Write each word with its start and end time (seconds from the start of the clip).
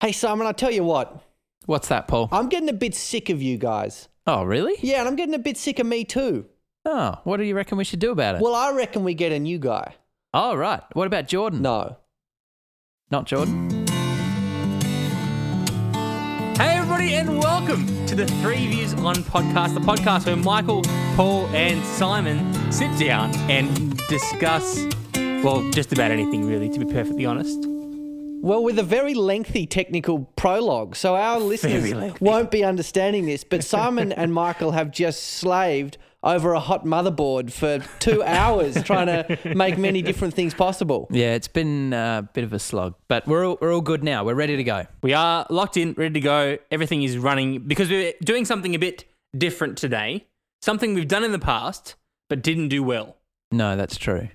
Hey, 0.00 0.12
Simon, 0.12 0.46
I 0.46 0.52
tell 0.52 0.70
you 0.70 0.84
what, 0.84 1.22
What's 1.64 1.88
that, 1.88 2.06
Paul? 2.06 2.28
I'm 2.30 2.48
getting 2.48 2.68
a 2.68 2.72
bit 2.74 2.94
sick 2.94 3.28
of 3.30 3.42
you 3.42 3.56
guys. 3.58 4.08
Oh, 4.26 4.44
really? 4.44 4.74
Yeah, 4.82 5.00
and 5.00 5.08
I'm 5.08 5.16
getting 5.16 5.34
a 5.34 5.38
bit 5.38 5.56
sick 5.56 5.78
of 5.78 5.86
me 5.86 6.04
too. 6.04 6.46
Oh, 6.84 7.14
what 7.24 7.38
do 7.38 7.44
you 7.44 7.56
reckon 7.56 7.76
we 7.78 7.82
should 7.84 7.98
do 7.98 8.12
about 8.12 8.36
it? 8.36 8.40
Well, 8.42 8.54
I 8.54 8.72
reckon 8.72 9.02
we 9.02 9.14
get 9.14 9.32
a 9.32 9.38
new 9.40 9.58
guy. 9.58 9.94
oh, 10.34 10.54
right. 10.54 10.82
What 10.92 11.06
about 11.06 11.26
Jordan? 11.26 11.62
No. 11.62 11.96
Not 13.10 13.26
Jordan. 13.26 13.70
Hey, 16.56 16.76
everybody, 16.76 17.14
and 17.14 17.38
welcome 17.38 17.86
to 18.06 18.14
the 18.14 18.26
Three 18.42 18.66
Views 18.68 18.94
on 18.94 19.16
podcast, 19.16 19.74
the 19.74 19.80
podcast 19.80 20.26
where 20.26 20.36
Michael, 20.36 20.82
Paul, 21.16 21.46
and 21.48 21.84
Simon 21.84 22.52
sit 22.70 22.96
down 22.98 23.34
and 23.50 23.96
discuss, 24.08 24.84
well, 25.14 25.68
just 25.72 25.92
about 25.92 26.10
anything, 26.10 26.46
really, 26.46 26.68
to 26.68 26.78
be 26.78 26.92
perfectly 26.92 27.26
honest. 27.26 27.66
Well, 28.42 28.62
with 28.62 28.78
a 28.78 28.82
very 28.82 29.14
lengthy 29.14 29.66
technical 29.66 30.20
prologue, 30.36 30.94
so 30.94 31.16
our 31.16 31.40
listeners 31.40 32.14
won't 32.20 32.50
be 32.50 32.62
understanding 32.64 33.26
this. 33.26 33.44
But 33.44 33.64
Simon 33.74 34.12
and 34.12 34.32
Michael 34.32 34.72
have 34.72 34.90
just 34.90 35.22
slaved 35.22 35.98
over 36.22 36.52
a 36.52 36.60
hot 36.60 36.84
motherboard 36.84 37.52
for 37.52 37.78
two 37.98 38.22
hours 38.22 38.82
trying 38.82 39.06
to 39.06 39.54
make 39.54 39.78
many 39.78 40.02
different 40.02 40.34
things 40.34 40.54
possible. 40.54 41.06
Yeah, 41.10 41.34
it's 41.34 41.48
been 41.48 41.92
a 41.92 42.28
bit 42.34 42.44
of 42.44 42.52
a 42.52 42.58
slog, 42.58 42.94
but 43.08 43.26
we're 43.26 43.46
all, 43.46 43.58
we're 43.60 43.72
all 43.72 43.80
good 43.80 44.02
now. 44.02 44.24
We're 44.24 44.34
ready 44.34 44.56
to 44.56 44.64
go. 44.64 44.86
We 45.02 45.12
are 45.14 45.46
locked 45.50 45.76
in, 45.76 45.94
ready 45.94 46.14
to 46.14 46.20
go. 46.20 46.58
Everything 46.70 47.02
is 47.02 47.16
running 47.16 47.60
because 47.66 47.90
we're 47.90 48.12
doing 48.24 48.44
something 48.44 48.74
a 48.74 48.78
bit 48.78 49.04
different 49.36 49.78
today, 49.78 50.26
something 50.62 50.94
we've 50.94 51.08
done 51.08 51.24
in 51.24 51.32
the 51.32 51.38
past, 51.38 51.94
but 52.28 52.42
didn't 52.42 52.68
do 52.68 52.82
well. 52.82 53.16
No, 53.52 53.76
that's 53.76 53.96
true. 53.96 54.28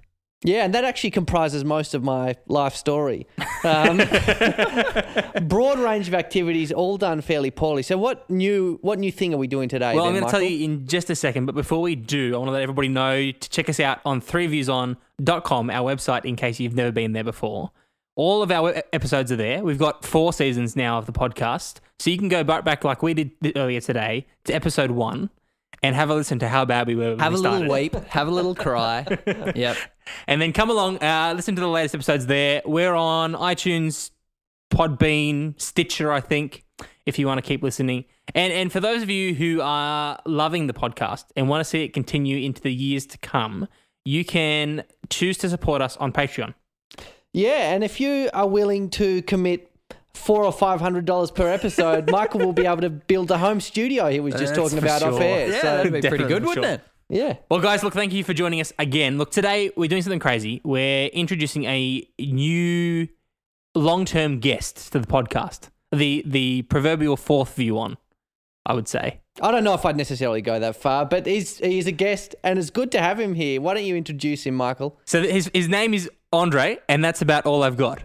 Yeah, 0.43 0.65
and 0.65 0.73
that 0.73 0.83
actually 0.83 1.11
comprises 1.11 1.63
most 1.63 1.93
of 1.93 2.03
my 2.03 2.35
life 2.47 2.75
story. 2.75 3.27
Um, 3.63 3.97
broad 5.47 5.77
range 5.77 6.07
of 6.07 6.15
activities, 6.15 6.71
all 6.71 6.97
done 6.97 7.21
fairly 7.21 7.51
poorly. 7.51 7.83
So, 7.83 7.95
what 7.97 8.27
new 8.27 8.79
what 8.81 8.97
new 8.97 9.11
thing 9.11 9.35
are 9.35 9.37
we 9.37 9.45
doing 9.45 9.69
today? 9.69 9.93
Well, 9.93 10.05
I'm 10.05 10.13
going 10.13 10.25
to 10.25 10.31
tell 10.31 10.41
you 10.41 10.65
in 10.65 10.87
just 10.87 11.11
a 11.11 11.15
second, 11.15 11.45
but 11.45 11.53
before 11.53 11.81
we 11.81 11.95
do, 11.95 12.33
I 12.33 12.37
want 12.39 12.47
to 12.47 12.53
let 12.53 12.63
everybody 12.63 12.87
know 12.87 13.31
to 13.31 13.49
check 13.49 13.69
us 13.69 13.79
out 13.79 13.99
on 14.03 14.19
threeviewson.com, 14.19 15.69
our 15.69 15.95
website, 15.95 16.25
in 16.25 16.35
case 16.35 16.59
you've 16.59 16.75
never 16.75 16.91
been 16.91 17.13
there 17.13 17.23
before. 17.23 17.71
All 18.15 18.41
of 18.41 18.51
our 18.51 18.81
episodes 18.91 19.31
are 19.31 19.37
there. 19.37 19.63
We've 19.63 19.79
got 19.79 20.03
four 20.03 20.33
seasons 20.33 20.75
now 20.75 20.97
of 20.97 21.05
the 21.05 21.13
podcast, 21.13 21.79
so 21.99 22.09
you 22.09 22.17
can 22.17 22.29
go 22.29 22.43
back, 22.43 22.65
back 22.65 22.83
like 22.83 23.03
we 23.03 23.13
did 23.13 23.31
earlier 23.55 23.79
today 23.79 24.25
to 24.45 24.53
episode 24.53 24.91
one 24.91 25.29
and 25.83 25.95
have 25.95 26.09
a 26.09 26.15
listen 26.15 26.39
to 26.39 26.47
how 26.47 26.65
bad 26.65 26.87
we 26.87 26.95
were. 26.95 27.15
Have 27.19 27.33
we 27.33 27.39
a 27.39 27.41
little 27.41 27.71
weep, 27.71 27.93
have 28.07 28.27
a 28.27 28.31
little 28.31 28.55
cry. 28.55 29.05
yep. 29.55 29.77
And 30.27 30.41
then 30.41 30.53
come 30.53 30.69
along, 30.69 31.01
uh, 31.03 31.33
listen 31.35 31.55
to 31.55 31.61
the 31.61 31.67
latest 31.67 31.95
episodes 31.95 32.25
there. 32.25 32.61
We're 32.65 32.93
on 32.93 33.33
iTunes, 33.33 34.11
Podbean, 34.71 35.59
Stitcher, 35.61 36.11
I 36.11 36.21
think, 36.21 36.63
if 37.05 37.19
you 37.19 37.27
want 37.27 37.37
to 37.39 37.41
keep 37.41 37.63
listening. 37.63 38.05
And 38.33 38.53
and 38.53 38.71
for 38.71 38.79
those 38.79 39.01
of 39.01 39.09
you 39.09 39.33
who 39.33 39.61
are 39.61 40.19
loving 40.25 40.67
the 40.67 40.73
podcast 40.73 41.25
and 41.35 41.49
want 41.49 41.61
to 41.61 41.65
see 41.65 41.83
it 41.83 41.93
continue 41.93 42.37
into 42.37 42.61
the 42.61 42.73
years 42.73 43.05
to 43.07 43.17
come, 43.17 43.67
you 44.05 44.23
can 44.23 44.83
choose 45.09 45.37
to 45.39 45.49
support 45.49 45.81
us 45.81 45.97
on 45.97 46.11
Patreon. 46.11 46.53
Yeah, 47.33 47.73
and 47.73 47.83
if 47.83 47.99
you 47.99 48.29
are 48.33 48.47
willing 48.47 48.89
to 48.91 49.21
commit 49.23 49.71
four 50.13 50.43
or 50.43 50.51
five 50.51 50.81
hundred 50.81 51.05
dollars 51.05 51.31
per 51.31 51.47
episode, 51.47 52.09
Michael 52.11 52.41
will 52.41 52.53
be 52.53 52.65
able 52.65 52.81
to 52.81 52.89
build 52.89 53.31
a 53.31 53.37
home 53.37 53.61
studio 53.61 54.09
he 54.09 54.19
was 54.19 54.33
just 54.33 54.55
That's 54.55 54.57
talking 54.57 54.79
for 54.79 54.85
about 54.85 55.03
off 55.03 55.19
air. 55.19 55.49
Yeah, 55.49 55.61
so, 55.61 55.77
that'd 55.77 55.93
be 55.93 56.01
pretty 56.01 56.25
good, 56.25 56.45
wouldn't 56.45 56.65
sure. 56.65 56.73
it? 56.75 56.81
Yeah. 57.11 57.37
Well, 57.49 57.59
guys, 57.59 57.83
look, 57.83 57.93
thank 57.93 58.13
you 58.13 58.23
for 58.23 58.33
joining 58.33 58.61
us 58.61 58.71
again. 58.79 59.17
Look, 59.17 59.31
today 59.31 59.69
we're 59.75 59.89
doing 59.89 60.01
something 60.01 60.19
crazy. 60.19 60.61
We're 60.63 61.07
introducing 61.07 61.65
a 61.65 62.07
new 62.17 63.09
long-term 63.75 64.39
guest 64.39 64.93
to 64.93 64.99
the 64.99 65.07
podcast. 65.07 65.69
The 65.91 66.23
the 66.25 66.61
proverbial 66.63 67.17
fourth 67.17 67.53
view 67.55 67.77
on, 67.77 67.97
I 68.65 68.73
would 68.73 68.87
say. 68.87 69.19
I 69.41 69.51
don't 69.51 69.65
know 69.65 69.73
if 69.73 69.85
I'd 69.85 69.97
necessarily 69.97 70.41
go 70.41 70.57
that 70.57 70.77
far, 70.77 71.05
but 71.05 71.25
he's 71.25 71.57
he's 71.57 71.85
a 71.85 71.91
guest, 71.91 72.33
and 72.45 72.57
it's 72.57 72.69
good 72.69 72.93
to 72.93 73.01
have 73.01 73.19
him 73.19 73.33
here. 73.33 73.59
Why 73.59 73.73
don't 73.73 73.83
you 73.83 73.97
introduce 73.97 74.45
him, 74.45 74.55
Michael? 74.55 74.97
So 75.03 75.21
his 75.21 75.51
his 75.53 75.67
name 75.67 75.93
is 75.93 76.09
Andre, 76.31 76.79
and 76.87 77.03
that's 77.03 77.21
about 77.21 77.45
all 77.45 77.61
I've 77.61 77.75
got. 77.75 78.03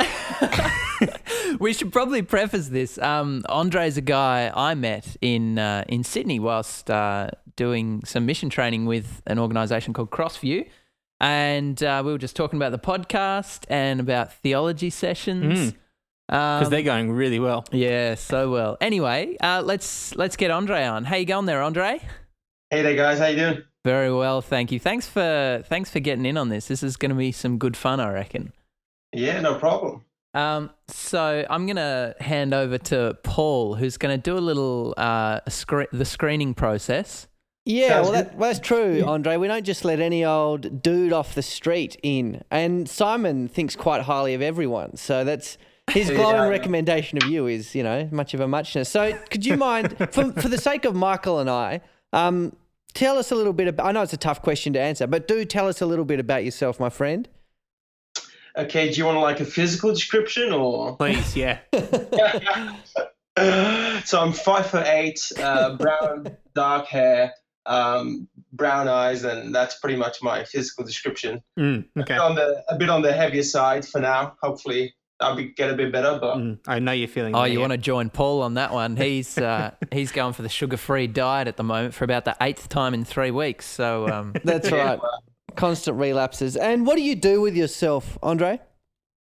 We 1.60 1.72
should 1.72 1.92
probably 1.92 2.22
preface 2.22 2.68
this. 2.68 2.98
Um, 2.98 3.44
Andre's 3.48 3.96
a 3.96 4.00
guy 4.00 4.50
I 4.54 4.74
met 4.74 5.16
in 5.20 5.58
uh, 5.58 5.84
in 5.88 6.02
Sydney 6.04 6.40
whilst 6.40 6.90
uh, 6.90 7.30
doing 7.56 8.02
some 8.04 8.26
mission 8.26 8.50
training 8.50 8.86
with 8.86 9.22
an 9.26 9.38
organisation 9.38 9.92
called 9.92 10.10
Crossview, 10.10 10.66
and 11.20 11.80
uh, 11.82 12.02
we 12.04 12.12
were 12.12 12.18
just 12.18 12.34
talking 12.36 12.56
about 12.58 12.72
the 12.72 12.78
podcast 12.78 13.64
and 13.68 14.00
about 14.00 14.32
theology 14.32 14.90
sessions. 14.90 15.72
because 16.28 16.64
Um, 16.66 16.70
they're 16.70 16.82
going 16.82 17.12
really 17.12 17.38
well. 17.38 17.64
yeah, 17.70 18.14
so 18.16 18.50
well. 18.50 18.76
Anyway, 18.80 19.36
uh, 19.42 19.62
let's 19.64 20.14
let's 20.16 20.36
get 20.36 20.50
Andre 20.50 20.84
on. 20.84 21.04
How 21.04 21.16
you 21.16 21.26
going 21.26 21.46
there, 21.46 21.62
Andre? 21.62 22.00
Hey 22.70 22.82
there, 22.82 22.96
guys. 22.96 23.18
How 23.18 23.26
you 23.26 23.36
doing? 23.36 23.62
Very 23.84 24.12
well, 24.12 24.40
thank 24.40 24.72
you. 24.72 24.80
Thanks 24.80 25.06
for 25.06 25.62
thanks 25.68 25.90
for 25.90 26.00
getting 26.00 26.24
in 26.26 26.36
on 26.36 26.48
this. 26.48 26.66
This 26.68 26.82
is 26.82 26.96
going 26.96 27.10
to 27.10 27.14
be 27.16 27.30
some 27.32 27.58
good 27.58 27.76
fun, 27.76 28.00
I 28.00 28.10
reckon. 28.10 28.52
Yeah, 29.12 29.40
no 29.40 29.56
problem. 29.58 30.04
Um, 30.34 30.70
so 30.88 31.46
I'm 31.48 31.66
gonna 31.66 32.14
hand 32.20 32.52
over 32.52 32.76
to 32.76 33.16
Paul, 33.22 33.76
who's 33.76 33.96
gonna 33.96 34.18
do 34.18 34.36
a 34.36 34.40
little 34.40 34.94
uh, 34.96 35.40
scre- 35.48 35.84
the 35.92 36.04
screening 36.04 36.54
process. 36.54 37.28
Yeah, 37.66 37.88
Sounds 37.88 38.04
well, 38.04 38.12
that, 38.12 38.36
well, 38.36 38.50
that's 38.50 38.66
true, 38.66 39.02
Andre. 39.06 39.36
We 39.36 39.48
don't 39.48 39.64
just 39.64 39.86
let 39.86 39.98
any 39.98 40.22
old 40.24 40.82
dude 40.82 41.14
off 41.14 41.34
the 41.34 41.42
street 41.42 41.96
in. 42.02 42.42
And 42.50 42.88
Simon 42.88 43.48
thinks 43.48 43.74
quite 43.74 44.02
highly 44.02 44.34
of 44.34 44.42
everyone. 44.42 44.96
So 44.96 45.24
that's 45.24 45.56
his 45.90 46.10
glowing 46.10 46.50
recommendation 46.50 47.16
of 47.22 47.24
you 47.24 47.46
is, 47.46 47.74
you 47.74 47.82
know, 47.82 48.06
much 48.12 48.34
of 48.34 48.40
a 48.40 48.48
muchness. 48.48 48.90
So 48.90 49.16
could 49.30 49.46
you 49.46 49.56
mind, 49.56 49.96
for, 50.12 50.32
for 50.32 50.48
the 50.48 50.58
sake 50.58 50.84
of 50.84 50.94
Michael 50.94 51.38
and 51.38 51.48
I, 51.48 51.80
um, 52.12 52.54
tell 52.92 53.16
us 53.16 53.30
a 53.30 53.34
little 53.34 53.54
bit 53.54 53.68
about, 53.68 53.86
I 53.86 53.92
know 53.92 54.02
it's 54.02 54.12
a 54.12 54.18
tough 54.18 54.42
question 54.42 54.74
to 54.74 54.80
answer, 54.80 55.06
but 55.06 55.26
do 55.26 55.42
tell 55.46 55.66
us 55.66 55.80
a 55.80 55.86
little 55.86 56.04
bit 56.04 56.20
about 56.20 56.44
yourself, 56.44 56.78
my 56.78 56.90
friend. 56.90 57.28
Okay, 58.56 58.90
do 58.90 58.98
you 58.98 59.04
want 59.04 59.18
like 59.18 59.40
a 59.40 59.44
physical 59.44 59.90
description 59.90 60.52
or? 60.52 60.96
Please, 60.96 61.36
yeah. 61.36 61.58
so 64.04 64.20
I'm 64.20 64.32
five 64.32 64.66
foot 64.66 64.86
eight, 64.86 65.20
uh, 65.40 65.76
brown, 65.76 66.36
dark 66.54 66.86
hair, 66.86 67.32
um, 67.66 68.28
brown 68.52 68.88
eyes, 68.88 69.24
and 69.24 69.52
that's 69.54 69.78
pretty 69.80 69.96
much 69.96 70.22
my 70.22 70.44
physical 70.44 70.84
description. 70.84 71.42
Mm, 71.58 71.86
okay. 71.98 72.16
On 72.16 72.36
the 72.36 72.62
a 72.68 72.76
bit 72.76 72.90
on 72.90 73.02
the 73.02 73.12
heavier 73.12 73.42
side 73.42 73.84
for 73.84 74.00
now. 74.00 74.36
Hopefully, 74.40 74.94
I'll 75.18 75.34
be, 75.34 75.46
get 75.46 75.70
a 75.70 75.74
bit 75.74 75.90
better, 75.90 76.18
but 76.20 76.36
Mm, 76.36 76.60
I 76.68 76.78
know 76.78 76.92
you're 76.92 77.08
feeling. 77.08 77.34
Oh, 77.34 77.42
that, 77.42 77.48
you 77.48 77.54
yeah. 77.54 77.60
want 77.60 77.72
to 77.72 77.78
join 77.78 78.08
Paul 78.08 78.42
on 78.42 78.54
that 78.54 78.72
one? 78.72 78.96
He's 78.96 79.36
uh, 79.36 79.72
he's 79.90 80.12
going 80.12 80.32
for 80.32 80.42
the 80.42 80.48
sugar-free 80.48 81.08
diet 81.08 81.48
at 81.48 81.56
the 81.56 81.64
moment 81.64 81.94
for 81.94 82.04
about 82.04 82.24
the 82.24 82.36
eighth 82.40 82.68
time 82.68 82.94
in 82.94 83.04
three 83.04 83.32
weeks. 83.32 83.66
So 83.66 84.08
um, 84.08 84.32
That's 84.44 84.70
Yeah, 84.70 84.76
right. 84.76 85.00
Constant 85.56 85.98
relapses. 85.98 86.56
And 86.56 86.86
what 86.86 86.96
do 86.96 87.02
you 87.02 87.14
do 87.14 87.40
with 87.40 87.56
yourself, 87.56 88.18
Andre? 88.22 88.60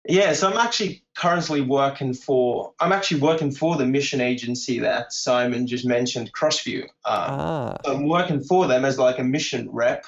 Yeah, 0.08 0.32
so 0.32 0.50
I'm 0.50 0.58
actually 0.58 1.04
currently 1.16 1.60
working 1.60 2.12
for. 2.12 2.72
I'm 2.80 2.90
actually 2.92 3.20
working 3.20 3.52
for 3.52 3.76
the 3.76 3.86
mission 3.86 4.20
agency 4.20 4.80
that 4.80 5.12
Simon 5.12 5.66
just 5.66 5.86
mentioned, 5.86 6.32
Crossview. 6.32 6.84
Uh, 7.04 7.26
Ah, 7.28 7.76
I'm 7.84 8.08
working 8.08 8.42
for 8.42 8.66
them 8.66 8.84
as 8.84 8.98
like 8.98 9.20
a 9.20 9.24
mission 9.24 9.68
rep, 9.70 10.04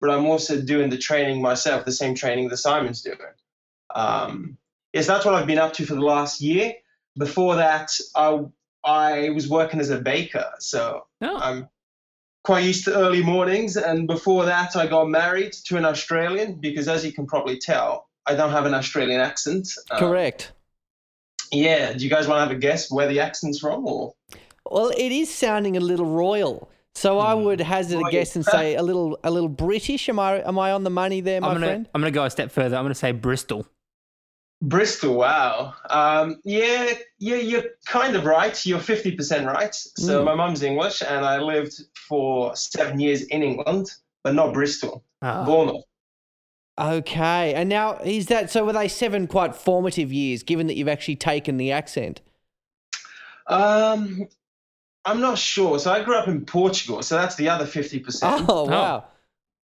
but 0.00 0.10
I'm 0.10 0.26
also 0.26 0.60
doing 0.60 0.90
the 0.90 0.98
training 0.98 1.42
myself, 1.42 1.84
the 1.84 1.90
same 1.92 2.14
training 2.14 2.50
that 2.50 2.58
Simon's 2.58 3.02
doing. 3.02 3.18
Um, 3.96 4.56
yes, 4.92 5.06
that's 5.08 5.24
what 5.24 5.34
I've 5.34 5.46
been 5.46 5.58
up 5.58 5.72
to 5.74 5.86
for 5.86 5.94
the 5.96 6.00
last 6.02 6.40
year. 6.40 6.74
Before 7.18 7.56
that, 7.56 7.90
I 8.14 8.44
I 8.84 9.30
was 9.30 9.48
working 9.48 9.80
as 9.80 9.90
a 9.90 9.98
baker, 10.00 10.46
so 10.60 11.06
Oh. 11.20 11.36
I'm 11.36 11.68
quite 12.44 12.64
used 12.64 12.84
to 12.84 12.94
early 12.94 13.22
mornings. 13.22 13.76
And 13.76 14.06
before 14.06 14.44
that, 14.44 14.76
I 14.76 14.86
got 14.86 15.08
married 15.08 15.52
to 15.66 15.76
an 15.76 15.84
Australian 15.84 16.54
because, 16.60 16.88
as 16.88 17.04
you 17.04 17.12
can 17.12 17.26
probably 17.26 17.58
tell, 17.58 18.08
I 18.26 18.34
don't 18.34 18.50
have 18.50 18.66
an 18.66 18.74
Australian 18.74 19.20
accent. 19.20 19.68
Um, 19.90 19.98
correct. 19.98 20.52
Yeah. 21.50 21.92
Do 21.92 22.04
you 22.04 22.10
guys 22.10 22.26
want 22.26 22.38
to 22.38 22.42
have 22.42 22.56
a 22.56 22.60
guess 22.60 22.90
where 22.90 23.08
the 23.08 23.20
accent's 23.20 23.58
from, 23.58 23.86
or? 23.86 24.14
Well, 24.70 24.90
it 24.96 25.12
is 25.12 25.32
sounding 25.32 25.76
a 25.76 25.80
little 25.80 26.06
royal. 26.06 26.70
So 26.94 27.18
I 27.18 27.32
would 27.32 27.60
hazard 27.60 28.02
a 28.06 28.10
guess 28.10 28.36
and 28.36 28.44
say 28.44 28.74
a 28.74 28.82
little 28.82 29.18
a 29.24 29.30
little 29.30 29.48
British. 29.48 30.08
Am 30.08 30.18
I 30.18 30.42
am 30.42 30.58
I 30.58 30.72
on 30.72 30.84
the 30.84 30.90
money 30.90 31.22
there, 31.22 31.40
my 31.40 31.48
I'm 31.48 31.54
gonna 31.54 31.66
friend? 31.66 31.88
I'm 31.94 32.00
gonna 32.02 32.10
go 32.10 32.24
a 32.24 32.30
step 32.30 32.50
further. 32.50 32.76
I'm 32.76 32.84
gonna 32.84 32.94
say 32.94 33.12
Bristol. 33.12 33.66
Bristol, 34.64 35.14
wow. 35.14 35.74
Um, 35.90 36.40
yeah, 36.44 36.92
yeah, 37.18 37.36
you're 37.36 37.64
kind 37.84 38.14
of 38.14 38.24
right. 38.24 38.64
You're 38.64 38.78
50% 38.78 39.44
right. 39.46 39.74
So 39.74 40.22
Mm. 40.22 40.24
my 40.24 40.34
mum's 40.36 40.62
English, 40.62 41.02
and 41.02 41.24
I 41.24 41.38
lived 41.38 41.74
for 42.08 42.54
seven 42.54 43.00
years 43.00 43.22
in 43.22 43.42
England, 43.42 43.90
but 44.22 44.34
not 44.34 44.54
Bristol, 44.54 45.04
Ah. 45.20 45.44
Bournemouth. 45.44 45.84
Okay. 46.80 47.52
And 47.54 47.68
now 47.68 47.98
is 48.04 48.26
that 48.26 48.50
so 48.50 48.64
were 48.64 48.72
they 48.72 48.88
seven 48.88 49.26
quite 49.26 49.54
formative 49.54 50.12
years 50.12 50.42
given 50.42 50.68
that 50.68 50.76
you've 50.76 50.88
actually 50.88 51.16
taken 51.16 51.56
the 51.56 51.72
accent? 51.72 52.20
Um, 53.48 54.28
I'm 55.04 55.20
not 55.20 55.38
sure. 55.38 55.78
So 55.80 55.92
I 55.92 56.02
grew 56.04 56.16
up 56.16 56.28
in 56.28 56.44
Portugal, 56.46 57.02
so 57.02 57.16
that's 57.16 57.34
the 57.34 57.48
other 57.48 57.66
50%. 57.66 58.46
Oh, 58.48 58.64
wow. 58.64 59.04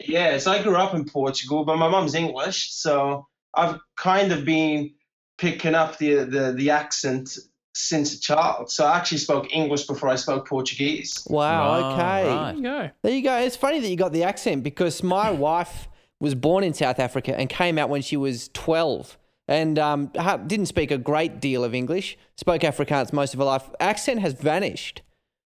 Yeah, 0.00 0.38
so 0.38 0.50
I 0.50 0.61
grew 0.62 0.76
up 0.76 0.94
in 0.94 1.05
Portugal, 1.05 1.64
but 1.64 1.76
my 1.76 1.88
mum's 1.88 2.14
English, 2.17 2.73
so 2.73 3.28
I've 3.54 3.78
kind 3.96 4.32
of 4.32 4.44
been 4.44 4.93
picking 5.38 5.75
up 5.75 5.99
the, 5.99 6.25
the 6.25 6.52
the 6.52 6.70
accent 6.70 7.37
since 7.75 8.14
a 8.14 8.20
child. 8.20 8.70
So 8.70 8.84
I 8.84 8.96
actually 8.99 9.19
spoke 9.19 9.54
English 9.54 9.87
before 9.87 10.08
I 10.10 10.16
spoke 10.16 10.46
Portuguese. 10.46 11.26
Wow. 11.28 11.81
Oh, 11.81 11.93
okay. 11.93 12.28
right. 12.28 12.52
There 12.52 12.54
you 12.56 12.62
go. 12.62 12.90
There 13.02 13.12
you 13.12 13.22
go. 13.22 13.37
It's 13.38 13.56
funny 13.56 13.81
that 13.81 13.88
you 13.88 13.96
got 13.96 14.12
the 14.12 14.25
accent 14.25 14.62
because 14.62 15.02
my 15.02 15.31
wife 15.49 15.88
was 16.20 16.34
born 16.34 16.64
in 16.64 16.75
South 16.75 16.99
Africa 16.99 17.34
and 17.38 17.49
came 17.49 17.78
out 17.78 17.88
when 17.88 18.02
she 18.02 18.16
was 18.16 18.50
12 18.52 19.19
and 19.49 19.78
um, 19.78 20.10
ha- 20.16 20.37
didn't 20.37 20.66
speak 20.66 20.90
a 20.90 20.99
great 20.99 21.40
deal 21.40 21.64
of 21.64 21.75
English, 21.75 22.16
spoke 22.37 22.60
Afrikaans 22.60 23.12
most 23.12 23.34
of 23.34 23.38
her 23.38 23.44
life. 23.46 23.69
Accent 23.81 24.20
has 24.20 24.34
vanished. 24.34 25.02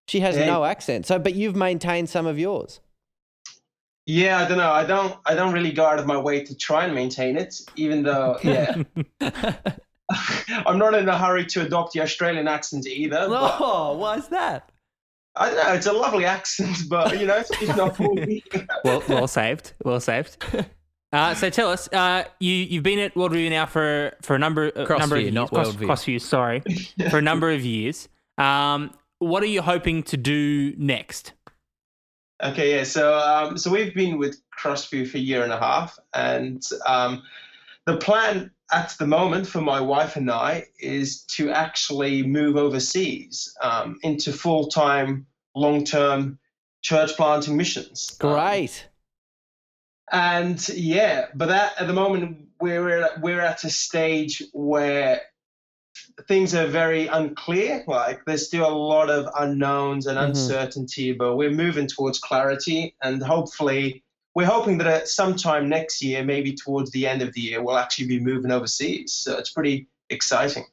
She 0.07 0.19
has 0.19 0.37
Yeah. 0.37 0.45
no 0.45 0.65
accent. 0.65 1.05
So, 1.05 1.17
but 1.19 1.33
you've 1.33 1.55
maintained 1.55 2.09
some 2.09 2.25
of 2.27 2.37
yours. 2.37 2.79
Yeah, 4.07 4.39
I 4.39 4.47
don't 4.47 4.57
know. 4.57 4.71
I 4.71 4.85
don't 4.85 5.15
I 5.25 5.35
don't 5.35 5.53
really 5.53 5.71
go 5.71 5.85
out 5.85 5.99
of 5.99 6.05
my 6.07 6.17
way 6.17 6.41
to 6.43 6.55
try 6.55 6.85
and 6.85 6.95
maintain 6.95 7.37
it, 7.37 7.53
even 7.75 8.03
though 8.03 8.37
yeah. 8.43 8.81
I'm 10.65 10.77
not 10.79 10.93
in 10.93 11.07
a 11.09 11.17
hurry 11.17 11.45
to 11.47 11.65
adopt 11.65 11.93
the 11.93 12.01
Australian 12.01 12.47
accent 12.47 12.87
either. 12.87 13.27
but- 13.27 13.57
Oh, 13.59 13.97
why 13.97 14.15
is 14.17 14.27
that? 14.29 14.71
I 15.35 15.51
don't 15.51 15.63
know. 15.67 15.73
It's 15.73 15.85
a 15.85 15.93
lovely 15.93 16.25
accent, 16.25 16.77
but 16.89 17.19
you 17.19 17.27
know, 17.27 17.35
it's, 17.37 17.51
it's 17.61 17.75
not 17.75 17.95
for 17.95 18.11
me. 18.13 18.43
Well, 18.83 19.03
well 19.07 19.27
saved. 19.27 19.73
Well 19.83 19.99
saved. 19.99 20.43
Uh, 21.13 21.35
so 21.35 21.49
tell 21.51 21.69
us, 21.69 21.87
uh, 21.93 22.23
you 22.39 22.51
you've 22.53 22.83
been 22.83 22.97
at 22.99 23.13
Worldview 23.13 23.49
now 23.49 23.65
for 23.67 24.13
for 24.23 24.35
a 24.35 24.39
number 24.39 24.71
uh, 24.75 24.85
Crossview, 24.85 24.99
number 24.99 25.15
of 25.17 25.21
years. 25.21 25.33
not 25.33 25.49
Cross- 25.51 25.75
Worldview. 25.75 25.87
Crossview, 25.87 26.21
sorry, 26.21 26.63
for 27.11 27.19
a 27.19 27.21
number 27.21 27.51
of 27.51 27.63
years. 27.63 28.09
Um, 28.39 28.91
what 29.19 29.43
are 29.43 29.47
you 29.47 29.61
hoping 29.61 30.01
to 30.03 30.17
do 30.17 30.73
next? 30.77 31.33
Okay, 32.43 32.75
yeah. 32.75 32.83
So, 32.83 33.17
um, 33.17 33.57
so 33.57 33.71
we've 33.71 33.93
been 33.95 34.17
with 34.17 34.41
Crossview 34.57 35.09
for 35.09 35.17
a 35.17 35.21
year 35.21 35.43
and 35.43 35.51
a 35.51 35.59
half, 35.59 35.97
and 36.13 36.63
um, 36.85 37.23
the 37.85 37.97
plan 37.97 38.51
at 38.71 38.95
the 38.99 39.07
moment 39.07 39.47
for 39.47 39.61
my 39.61 39.79
wife 39.79 40.17
and 40.17 40.29
I 40.29 40.65
is 40.79 41.23
to 41.37 41.49
actually 41.49 42.21
move 42.23 42.57
overseas 42.57 43.55
um, 43.61 43.97
into 44.03 44.33
full-time, 44.33 45.25
long-term 45.55 46.37
church 46.81 47.15
planting 47.15 47.57
missions. 47.57 48.15
Great. 48.19 48.87
and 50.11 50.67
yeah, 50.69 51.27
but 51.33 51.47
that, 51.47 51.79
at 51.79 51.87
the 51.87 51.93
moment 51.93 52.47
we're 52.59 53.09
we're 53.21 53.41
at 53.41 53.63
a 53.63 53.69
stage 53.69 54.43
where 54.53 55.21
things 56.27 56.55
are 56.55 56.67
very 56.67 57.07
unclear. 57.07 57.83
Like 57.87 58.25
there's 58.25 58.47
still 58.47 58.67
a 58.67 58.73
lot 58.73 59.09
of 59.09 59.27
unknowns 59.37 60.07
and 60.07 60.17
Mhm. 60.17 60.29
uncertainty, 60.29 61.11
but 61.11 61.35
we're 61.35 61.51
moving 61.51 61.87
towards 61.87 62.19
clarity, 62.19 62.95
and 63.03 63.21
hopefully. 63.23 64.03
We're 64.35 64.45
hoping 64.45 64.77
that 64.77 64.85
at 64.85 65.07
sometime 65.07 65.67
next 65.67 65.99
year, 65.99 66.23
maybe 66.23 66.53
towards 66.53 66.91
the 66.91 67.07
end 67.07 67.23
of 67.23 67.33
the 67.33 67.41
year, 67.41 67.63
we'll 67.63 67.79
actually 67.79 68.05
be 68.05 68.19
moving 68.19 68.51
overseas. 68.51 69.11
So 69.11 69.35
it's 69.35 69.49
pretty 69.49 69.87
exciting. 70.11 70.65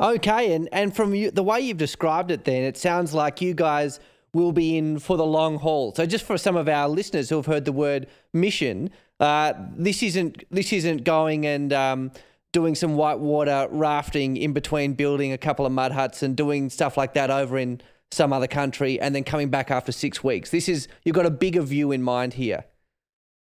Okay, 0.00 0.54
and 0.54 0.70
and 0.72 0.96
from 0.96 1.14
you, 1.14 1.30
the 1.30 1.42
way 1.42 1.60
you've 1.60 1.76
described 1.76 2.30
it, 2.30 2.46
then 2.46 2.62
it 2.62 2.78
sounds 2.78 3.12
like 3.12 3.42
you 3.42 3.52
guys 3.52 4.00
will 4.32 4.52
be 4.52 4.78
in 4.78 4.98
for 4.98 5.18
the 5.18 5.26
long 5.26 5.58
haul. 5.58 5.92
So, 5.94 6.06
just 6.06 6.24
for 6.24 6.38
some 6.38 6.56
of 6.56 6.68
our 6.68 6.88
listeners 6.88 7.28
who 7.28 7.36
have 7.36 7.46
heard 7.46 7.66
the 7.66 7.72
word 7.72 8.06
mission, 8.32 8.88
uh, 9.18 9.52
this 9.76 10.02
isn't 10.02 10.44
this 10.50 10.72
isn't 10.72 11.04
going 11.04 11.44
and 11.44 11.72
um, 11.74 12.12
doing 12.52 12.74
some 12.74 12.96
whitewater 12.96 13.68
rafting 13.70 14.36
in 14.36 14.52
between 14.52 14.94
building 14.94 15.32
a 15.32 15.38
couple 15.38 15.66
of 15.66 15.72
mud 15.72 15.92
huts 15.92 16.22
and 16.22 16.36
doing 16.36 16.68
stuff 16.70 16.96
like 16.96 17.14
that 17.14 17.30
over 17.30 17.58
in 17.58 17.80
some 18.10 18.32
other 18.32 18.48
country, 18.48 19.00
and 19.00 19.14
then 19.14 19.22
coming 19.22 19.50
back 19.50 19.70
after 19.70 19.92
six 19.92 20.24
weeks. 20.24 20.50
This 20.50 20.68
is 20.68 20.88
you've 21.04 21.14
got 21.14 21.26
a 21.26 21.30
bigger 21.30 21.62
view 21.62 21.92
in 21.92 22.02
mind 22.02 22.34
here. 22.34 22.64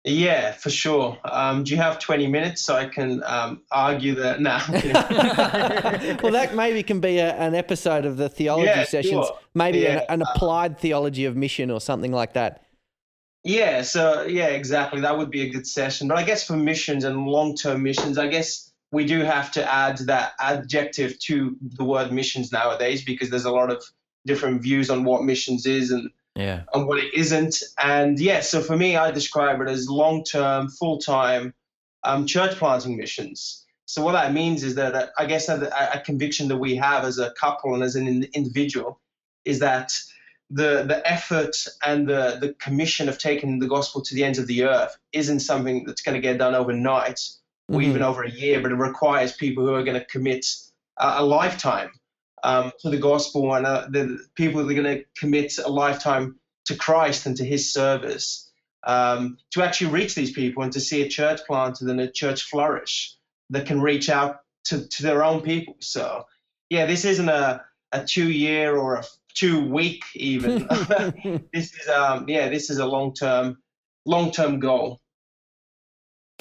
Yeah, 0.06 0.52
for 0.52 0.68
sure. 0.68 1.18
Um, 1.24 1.64
do 1.64 1.70
you 1.70 1.78
have 1.78 1.98
20 1.98 2.26
minutes 2.26 2.60
so 2.60 2.74
I 2.74 2.86
can 2.86 3.22
um, 3.24 3.62
argue 3.70 4.14
that? 4.16 4.38
Nah. 4.38 4.60
well, 6.22 6.32
that 6.32 6.54
maybe 6.54 6.82
can 6.82 7.00
be 7.00 7.18
a, 7.18 7.32
an 7.34 7.54
episode 7.54 8.04
of 8.04 8.18
the 8.18 8.28
theology 8.28 8.66
Yeah, 8.66 8.84
sessions, 8.84 9.26
sure. 9.26 9.38
maybe 9.54 9.86
an, 9.86 9.98
Yeah. 9.98 10.04
an 10.10 10.20
applied 10.20 10.78
theology 10.78 11.24
of 11.24 11.36
mission 11.36 11.70
or 11.70 11.80
something 11.80 12.12
like 12.12 12.34
that. 12.34 12.64
Yeah, 13.44 13.80
so 13.80 14.24
yeah, 14.24 14.48
exactly. 14.48 15.00
That 15.00 15.16
would 15.16 15.30
be 15.30 15.42
a 15.42 15.48
good 15.48 15.66
session. 15.66 16.08
But 16.08 16.18
I 16.18 16.22
guess 16.22 16.46
for 16.46 16.56
missions 16.56 17.04
and 17.04 17.26
long 17.26 17.54
term 17.54 17.82
missions, 17.82 18.18
I 18.18 18.26
guess 18.26 18.72
we 18.94 19.04
do 19.04 19.20
have 19.20 19.50
to 19.52 19.72
add 19.72 19.98
that 20.06 20.32
adjective 20.40 21.18
to 21.20 21.56
the 21.60 21.84
word 21.84 22.12
missions 22.12 22.52
nowadays 22.52 23.04
because 23.04 23.28
there's 23.30 23.44
a 23.44 23.50
lot 23.50 23.70
of 23.70 23.82
different 24.26 24.62
views 24.62 24.88
on 24.88 25.04
what 25.04 25.24
missions 25.24 25.66
is 25.66 25.90
and, 25.90 26.10
Yeah. 26.36 26.62
and 26.72 26.86
what 26.86 26.98
it 26.98 27.12
isn't. 27.12 27.62
And 27.78 28.18
yeah, 28.18 28.40
so 28.40 28.62
for 28.62 28.76
me, 28.76 28.96
I 28.96 29.10
describe 29.10 29.60
it 29.60 29.68
as 29.68 29.88
long 29.88 30.24
term, 30.24 30.70
full 30.70 30.98
time 30.98 31.52
um, 32.04 32.26
church 32.26 32.56
planting 32.56 32.96
missions. 32.96 33.64
So 33.86 34.02
what 34.02 34.12
that 34.12 34.32
means 34.32 34.62
is 34.62 34.76
that 34.76 34.94
uh, 34.94 35.06
I 35.18 35.26
guess 35.26 35.48
a, 35.48 35.70
a 35.92 36.00
conviction 36.00 36.48
that 36.48 36.56
we 36.56 36.76
have 36.76 37.04
as 37.04 37.18
a 37.18 37.32
couple 37.32 37.74
and 37.74 37.82
as 37.82 37.96
an 37.96 38.06
in- 38.06 38.28
individual 38.32 39.00
is 39.44 39.58
that 39.58 39.92
the 40.50 40.84
the 40.84 41.02
effort 41.10 41.56
and 41.84 42.06
the 42.06 42.38
the 42.40 42.54
commission 42.54 43.08
of 43.08 43.18
taking 43.18 43.58
the 43.58 43.66
gospel 43.66 44.02
to 44.02 44.14
the 44.14 44.24
ends 44.24 44.38
of 44.38 44.46
the 44.46 44.64
earth 44.64 44.96
isn't 45.12 45.40
something 45.40 45.84
that's 45.84 46.02
going 46.02 46.14
to 46.14 46.20
get 46.20 46.38
done 46.38 46.54
overnight 46.54 47.20
or 47.68 47.80
Mhm. 47.80 47.84
even 47.84 48.02
over 48.02 48.22
a 48.22 48.30
year, 48.30 48.60
but 48.60 48.72
it 48.72 48.76
requires 48.76 49.32
people 49.32 49.64
who 49.64 49.74
are 49.74 49.82
going 49.84 49.98
to 49.98 50.06
commit 50.06 50.46
a, 50.98 51.16
a 51.18 51.24
lifetime 51.24 51.90
um, 52.42 52.72
to 52.80 52.90
the 52.90 52.98
gospel 52.98 53.54
and 53.54 53.66
uh, 53.66 53.86
the 53.90 54.18
people 54.34 54.62
that 54.62 54.70
are 54.70 54.82
going 54.82 54.98
to 54.98 55.04
commit 55.18 55.56
a 55.64 55.70
lifetime 55.70 56.38
to 56.66 56.76
Christ 56.76 57.26
and 57.26 57.36
to 57.38 57.44
His 57.44 57.72
service 57.72 58.50
um, 58.86 59.38
to 59.52 59.62
actually 59.62 59.90
reach 59.90 60.14
these 60.14 60.32
people 60.32 60.62
and 60.62 60.72
to 60.72 60.80
see 60.80 61.02
a 61.02 61.08
church 61.08 61.40
planted 61.46 61.88
and 61.88 62.00
a 62.00 62.10
church 62.10 62.42
flourish 62.42 63.16
that 63.50 63.66
can 63.66 63.80
reach 63.80 64.10
out 64.10 64.40
to, 64.64 64.86
to 64.88 65.02
their 65.02 65.24
own 65.24 65.40
people. 65.40 65.76
So, 65.80 66.24
yeah, 66.68 66.86
this 66.86 67.04
isn't 67.04 67.28
a, 67.28 67.62
a 67.92 68.04
two 68.04 68.30
year 68.30 68.76
or 68.76 68.96
a 68.96 69.04
two 69.34 69.66
week 69.66 70.04
even. 70.14 70.66
this 71.52 71.72
is 71.74 71.88
um, 71.88 72.28
yeah, 72.28 72.48
this 72.48 72.68
is 72.70 72.78
a 72.78 72.86
long 72.86 73.14
term 73.14 73.58
long 74.04 74.30
term 74.32 74.60
goal. 74.60 75.00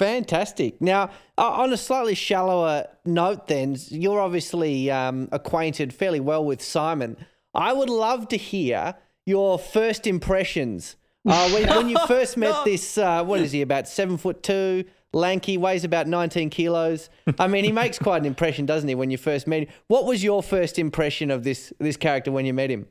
Fantastic. 0.03 0.81
Now, 0.81 1.11
uh, 1.38 1.47
on 1.47 1.71
a 1.71 1.77
slightly 1.77 2.13
shallower 2.13 2.88
note, 3.05 3.47
then, 3.47 3.77
you're 3.88 4.19
obviously 4.19 4.91
um, 4.91 5.29
acquainted 5.31 5.94
fairly 5.94 6.19
well 6.19 6.44
with 6.44 6.61
Simon. 6.61 7.15
I 7.53 7.71
would 7.71 7.89
love 7.89 8.27
to 8.27 8.38
hear 8.38 8.95
your 9.25 9.57
first 9.57 10.05
impressions. 10.05 10.97
Uh, 11.25 11.50
when, 11.53 11.69
when 11.69 11.88
you 11.88 11.97
first 12.05 12.35
met 12.35 12.65
this, 12.65 12.97
uh, 12.97 13.23
what 13.23 13.39
is 13.39 13.53
he, 13.53 13.61
about 13.61 13.88
seven 13.88 14.17
foot 14.17 14.44
two, 14.44 14.83
lanky, 15.13 15.57
weighs 15.57 15.85
about 15.85 16.07
19 16.07 16.50
kilos. 16.50 17.09
I 17.39 17.47
mean, 17.47 17.63
he 17.63 17.71
makes 17.71 17.97
quite 17.97 18.17
an 18.17 18.25
impression, 18.25 18.65
doesn't 18.65 18.89
he, 18.89 18.95
when 18.95 19.09
you 19.09 19.17
first 19.17 19.47
meet 19.47 19.69
him? 19.69 19.75
What 19.88 20.05
was 20.05 20.21
your 20.21 20.44
first 20.44 20.77
impression 20.77 21.31
of 21.31 21.45
this, 21.45 21.72
this 21.79 21.95
character 21.95 22.29
when 22.29 22.45
you 22.45 22.53
met 22.53 22.69
him? 22.69 22.88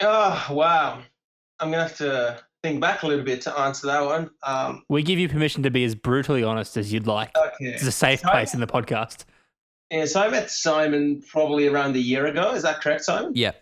Oh 0.00 0.46
wow, 0.50 1.02
I'm 1.58 1.72
gonna 1.72 1.82
have 1.84 1.96
to 1.96 2.38
think 2.66 2.80
back 2.80 3.02
a 3.02 3.06
little 3.06 3.24
bit 3.24 3.40
to 3.42 3.58
answer 3.58 3.86
that 3.86 4.04
one. 4.04 4.30
Um, 4.42 4.82
We 4.88 5.02
give 5.02 5.18
you 5.18 5.28
permission 5.28 5.62
to 5.62 5.70
be 5.70 5.84
as 5.84 5.94
brutally 5.94 6.42
honest 6.42 6.76
as 6.76 6.92
you'd 6.92 7.06
like. 7.06 7.30
okay. 7.36 7.54
It's 7.66 7.82
a 7.86 7.92
safe 7.92 8.20
Sorry. 8.20 8.32
place 8.32 8.54
in 8.54 8.60
the 8.60 8.66
podcast. 8.66 9.24
Yeah, 9.90 10.04
so 10.06 10.20
I 10.20 10.28
met 10.28 10.50
Simon 10.50 11.22
probably 11.30 11.68
around 11.68 11.94
a 11.94 12.00
year 12.00 12.26
ago. 12.26 12.52
Is 12.54 12.62
that 12.64 12.80
correct, 12.80 13.04
Simon? 13.04 13.32
Yeah. 13.34 13.52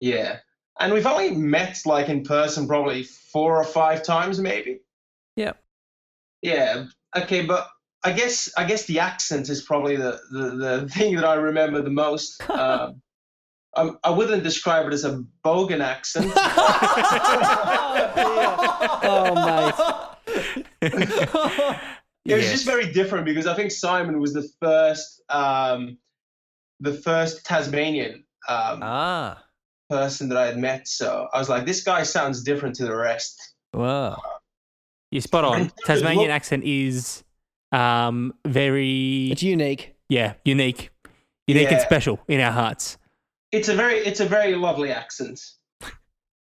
Yeah. 0.00 0.38
And 0.80 0.92
we've 0.92 1.06
only 1.06 1.32
met 1.32 1.80
like 1.84 2.08
in 2.08 2.22
person 2.22 2.66
probably 2.68 3.02
four 3.02 3.56
or 3.58 3.64
five 3.64 4.02
times, 4.04 4.38
maybe. 4.38 4.80
Yeah. 5.36 5.52
Yeah. 6.42 6.86
Okay, 7.16 7.44
but 7.44 7.68
I 8.04 8.12
guess 8.12 8.50
I 8.56 8.64
guess 8.64 8.86
the 8.86 8.98
accent 9.00 9.48
is 9.48 9.62
probably 9.62 9.96
the 9.96 10.18
the, 10.30 10.50
the 10.56 10.88
thing 10.92 11.16
that 11.16 11.24
I 11.24 11.34
remember 11.34 11.82
the 11.82 11.90
most. 11.90 12.40
Um, 12.50 13.02
I, 13.74 13.90
I 14.04 14.10
wouldn't 14.10 14.42
describe 14.42 14.86
it 14.86 14.92
as 14.92 15.04
a 15.04 15.24
bogan 15.44 15.80
accent. 15.82 16.32
Oh, 19.04 19.34
mate. 19.34 19.74
It 22.24 22.36
was 22.36 22.48
just 22.52 22.64
very 22.64 22.92
different 22.92 23.24
because 23.24 23.48
I 23.48 23.54
think 23.54 23.72
Simon 23.72 24.20
was 24.20 24.32
the 24.32 24.48
first 24.60 25.20
um, 25.28 25.98
the 26.78 26.92
first 26.94 27.44
Tasmanian 27.44 28.22
um, 28.48 28.78
Ah. 28.80 29.42
person 29.90 30.28
that 30.28 30.38
I 30.38 30.46
had 30.46 30.56
met. 30.56 30.86
So 30.86 31.26
I 31.34 31.40
was 31.40 31.48
like, 31.48 31.66
this 31.66 31.82
guy 31.82 32.04
sounds 32.04 32.44
different 32.44 32.76
to 32.76 32.84
the 32.84 32.94
rest. 32.94 33.54
Wow. 33.74 34.22
You're 35.10 35.20
spot 35.22 35.42
on. 35.44 35.72
Tasmanian 35.84 36.26
look- 36.28 36.30
accent 36.30 36.62
is 36.62 37.24
um, 37.72 38.32
very, 38.46 39.30
It's 39.32 39.42
unique. 39.42 39.96
yeah, 40.08 40.34
unique. 40.44 40.90
Unique 41.48 41.72
and 41.72 41.80
special 41.80 42.20
in 42.28 42.40
our 42.40 42.52
hearts. 42.52 42.98
It's 43.52 43.68
a 43.68 43.74
very 43.74 43.98
it's 43.98 44.20
a 44.20 44.26
very 44.26 44.54
lovely 44.54 44.90
accent. 44.90 45.40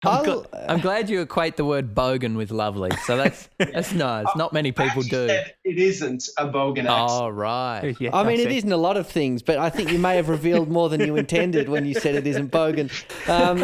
I'm, 0.05 0.13
I'll- 0.13 0.25
gl- 0.25 0.65
I'm 0.69 0.79
glad 0.79 1.09
you 1.09 1.21
equate 1.21 1.57
the 1.57 1.65
word 1.65 1.95
bogan 1.95 2.35
with 2.37 2.51
lovely. 2.51 2.91
So 3.05 3.17
that's 3.17 3.49
that's 3.57 3.93
nice. 3.93 4.27
Not 4.35 4.53
many 4.53 4.71
people 4.71 4.85
actually 5.01 5.09
do. 5.09 5.27
said 5.27 5.53
It 5.63 5.79
isn't 5.79 6.29
a 6.37 6.47
bogan 6.47 6.85
accent. 6.85 7.09
Oh 7.09 7.29
right. 7.29 7.95
Yeah, 7.99 8.11
I 8.15 8.23
mean, 8.23 8.39
it 8.39 8.49
see. 8.49 8.57
isn't 8.57 8.71
a 8.71 8.77
lot 8.77 8.95
of 8.97 9.07
things, 9.07 9.41
but 9.41 9.57
I 9.57 9.71
think 9.71 9.91
you 9.91 9.97
may 9.97 10.15
have 10.17 10.29
revealed 10.29 10.69
more 10.69 10.87
than 10.89 11.01
you 11.01 11.15
intended 11.15 11.67
when 11.67 11.85
you 11.87 11.95
said 11.95 12.13
it 12.13 12.27
isn't 12.27 12.51
bogan. 12.51 12.91
Um, 13.27 13.63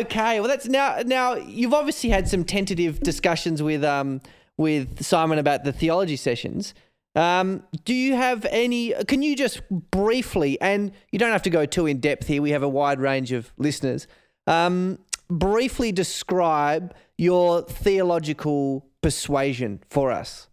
okay, 0.00 0.40
well, 0.40 0.48
that's 0.48 0.66
now. 0.68 1.00
Now 1.04 1.34
you've 1.34 1.74
obviously 1.74 2.08
had 2.08 2.28
some 2.28 2.44
tentative 2.44 3.00
discussions 3.00 3.62
with 3.62 3.84
um, 3.84 4.22
with 4.56 5.04
Simon 5.04 5.38
about 5.38 5.64
the 5.64 5.72
theology 5.72 6.16
sessions. 6.16 6.72
Um, 7.18 7.64
do 7.84 7.94
you 7.94 8.14
have 8.14 8.46
any? 8.48 8.94
Can 9.08 9.22
you 9.22 9.34
just 9.34 9.60
briefly, 9.70 10.60
and 10.60 10.92
you 11.10 11.18
don't 11.18 11.32
have 11.32 11.42
to 11.42 11.50
go 11.50 11.66
too 11.66 11.86
in 11.86 11.98
depth 11.98 12.28
here. 12.28 12.40
We 12.40 12.50
have 12.50 12.62
a 12.62 12.68
wide 12.68 13.00
range 13.00 13.32
of 13.32 13.52
listeners. 13.58 14.06
Um, 14.46 15.00
briefly 15.28 15.90
describe 15.90 16.94
your 17.16 17.62
theological 17.62 18.86
persuasion 19.02 19.82
for 19.90 20.12
us. 20.12 20.48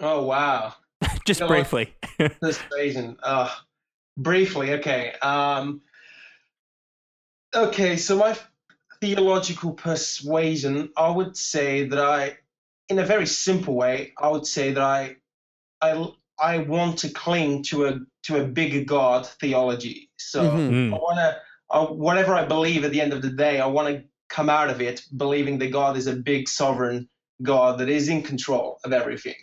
Oh 0.00 0.24
wow. 0.24 0.74
Just 1.24 1.40
You 1.40 1.46
know 1.46 1.48
briefly. 1.48 1.94
persuasion. 2.40 3.16
Uh, 3.22 3.50
briefly, 4.16 4.74
okay. 4.74 5.12
Um, 5.22 5.80
okay, 7.54 7.96
so 7.96 8.16
my 8.16 8.36
theological 9.00 9.72
persuasion, 9.72 10.90
I 10.96 11.10
would 11.10 11.36
say 11.36 11.84
that 11.84 11.98
I, 11.98 12.36
in 12.88 12.98
a 12.98 13.04
very 13.06 13.26
simple 13.26 13.74
way, 13.74 14.12
I 14.18 14.28
would 14.28 14.46
say 14.46 14.72
that 14.72 14.82
I, 14.82 15.16
I, 15.80 16.06
I 16.38 16.58
want 16.58 16.98
to 17.00 17.10
cling 17.10 17.62
to 17.64 17.86
a 17.86 17.98
to 18.24 18.42
a 18.42 18.44
bigger 18.44 18.84
God 18.84 19.26
theology. 19.26 20.10
So 20.18 20.42
Mhm. 20.42 20.70
Mm. 20.70 20.94
I 20.94 20.96
want 20.96 21.18
to, 21.18 21.36
uh, 21.70 21.86
whatever 21.86 22.34
I 22.34 22.44
believe 22.44 22.84
at 22.84 22.92
the 22.92 23.00
end 23.00 23.12
of 23.12 23.22
the 23.22 23.30
day, 23.30 23.60
I 23.60 23.66
want 23.66 23.88
to 23.88 24.04
come 24.28 24.50
out 24.50 24.70
of 24.70 24.80
it 24.80 25.02
believing 25.16 25.58
that 25.58 25.72
God 25.72 25.96
is 25.96 26.06
a 26.06 26.14
big 26.14 26.48
sovereign 26.48 27.08
God 27.42 27.78
that 27.78 27.88
is 27.88 28.08
in 28.08 28.22
control 28.22 28.78
of 28.84 28.92
everything, 28.92 29.36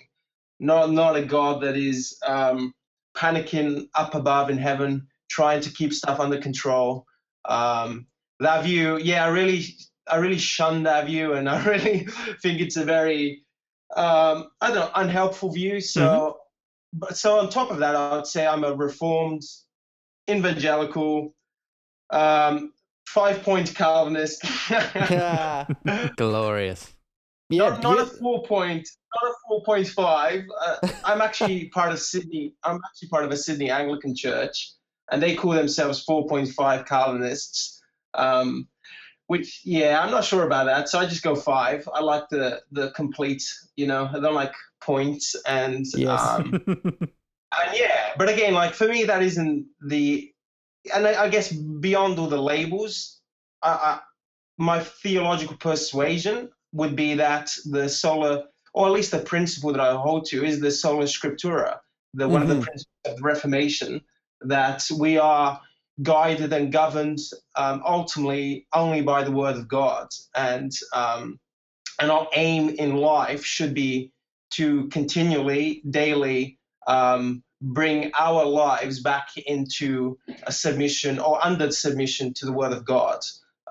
not 0.59 0.91
not 0.91 1.15
a 1.15 1.23
God 1.23 1.61
that 1.63 1.77
is 1.77 2.17
um, 2.27 2.73
panicking 3.15 3.87
up 3.95 4.15
above 4.15 4.49
in 4.49 4.57
heaven, 4.57 5.07
trying 5.29 5.61
to 5.61 5.69
keep 5.71 5.93
stuff 5.93 6.19
under 6.19 6.37
control. 6.37 7.05
Um, 7.45 8.07
that 8.41 8.63
view, 8.63 8.97
yeah, 8.97 9.23
I 9.25 9.29
really, 9.29 9.63
I 10.07 10.17
really 10.17 10.37
shun 10.37 10.83
that 10.83 11.05
view, 11.05 11.33
and 11.33 11.49
I 11.55 11.63
really 11.65 12.07
think 12.41 12.59
it's 12.61 12.75
a 12.77 12.83
very, 12.83 13.44
um, 13.95 14.49
I 14.61 14.67
don't 14.67 14.75
know, 14.75 14.91
unhelpful 14.95 15.51
view. 15.51 15.79
So, 15.79 16.39
but 16.93 17.17
so 17.17 17.39
on 17.39 17.49
top 17.49 17.71
of 17.71 17.79
that, 17.79 17.95
I 17.95 18.15
would 18.15 18.27
say 18.27 18.45
I'm 18.45 18.63
a 18.63 18.73
reformed 18.73 19.43
evangelical, 20.29 21.33
um, 22.09 22.73
five 23.07 23.43
point 23.43 23.73
Calvinist. 23.75 24.43
yeah, 24.69 25.65
Glorious. 26.17 26.93
not, 27.49 27.83
not 27.83 27.99
a 27.99 28.05
four 28.05 28.43
point, 28.43 28.87
not 29.21 29.31
a 29.31 29.33
four 29.47 29.63
point 29.63 29.87
five. 29.87 30.43
Uh, 30.65 30.77
I'm 31.03 31.21
actually 31.21 31.69
part 31.69 31.91
of 31.91 31.99
Sydney. 31.99 32.55
I'm 32.63 32.79
actually 32.85 33.09
part 33.09 33.25
of 33.25 33.31
a 33.31 33.37
Sydney 33.37 33.69
Anglican 33.69 34.15
church, 34.15 34.73
and 35.11 35.21
they 35.21 35.35
call 35.35 35.51
themselves 35.51 36.03
four 36.03 36.27
point 36.27 36.49
five 36.49 36.85
Calvinists. 36.85 37.81
Um, 38.13 38.67
which, 39.27 39.61
yeah, 39.63 39.99
I'm 40.01 40.11
not 40.11 40.23
sure 40.23 40.45
about 40.45 40.65
that. 40.65 40.89
So 40.89 40.99
I 40.99 41.05
just 41.05 41.23
go 41.23 41.35
five. 41.35 41.87
I 41.93 42.01
like 42.01 42.29
the 42.29 42.61
the 42.71 42.91
complete. 42.91 43.43
You 43.75 43.87
know, 43.87 44.09
I 44.11 44.19
don't 44.19 44.35
like 44.35 44.53
points 44.81 45.35
and 45.47 45.85
Yes. 45.95 46.21
um, 46.37 46.53
and 46.67 47.77
yeah, 47.77 48.11
but 48.17 48.29
again, 48.29 48.53
like 48.53 48.73
for 48.73 48.87
me, 48.87 49.05
that 49.05 49.23
isn't 49.23 49.65
the, 49.81 50.31
and 50.93 51.07
I, 51.07 51.23
I 51.25 51.29
guess 51.29 51.51
beyond 51.51 52.19
all 52.19 52.27
the 52.27 52.41
labels, 52.41 53.19
I, 53.63 53.69
I, 53.69 53.99
my 54.57 54.79
theological 54.81 55.57
persuasion 55.57 56.49
would 56.73 56.95
be 56.95 57.15
that 57.15 57.51
the 57.65 57.89
sola, 57.89 58.45
or 58.73 58.87
at 58.87 58.93
least 58.93 59.11
the 59.11 59.19
principle 59.19 59.71
that 59.71 59.81
I 59.81 59.95
hold 59.95 60.25
to, 60.27 60.43
is 60.45 60.59
the 60.59 60.71
sola 60.71 61.05
scriptura, 61.05 61.79
the 62.13 62.27
one 62.27 62.41
of 62.41 62.47
the 62.47 62.55
Mhm. 62.55 62.61
principles 62.61 63.05
of 63.05 63.15
the 63.17 63.23
Reformation, 63.23 64.01
that 64.41 64.87
we 64.99 65.17
are 65.17 65.61
guided 66.01 66.53
and 66.53 66.71
governed 66.71 67.19
um, 67.55 67.81
ultimately 67.85 68.67
only 68.73 69.01
by 69.01 69.23
the 69.23 69.31
Word 69.31 69.55
of 69.55 69.67
God, 69.67 70.07
and 70.35 70.71
um, 70.93 71.39
and 71.99 72.11
our 72.11 72.27
aim 72.35 72.69
in 72.69 72.95
life 72.97 73.45
should 73.45 73.73
be 73.73 74.11
to 74.51 74.87
continually, 74.89 75.81
daily 75.89 76.59
um, 76.87 77.43
bring 77.61 78.11
our 78.19 78.45
lives 78.45 79.01
back 79.01 79.29
into 79.47 80.17
a 80.43 80.51
submission 80.51 81.19
or 81.19 81.43
under 81.43 81.71
submission 81.71 82.33
to 82.35 82.45
the 82.45 82.53
Word 82.53 82.73
of 82.73 82.85
God. 82.85 83.19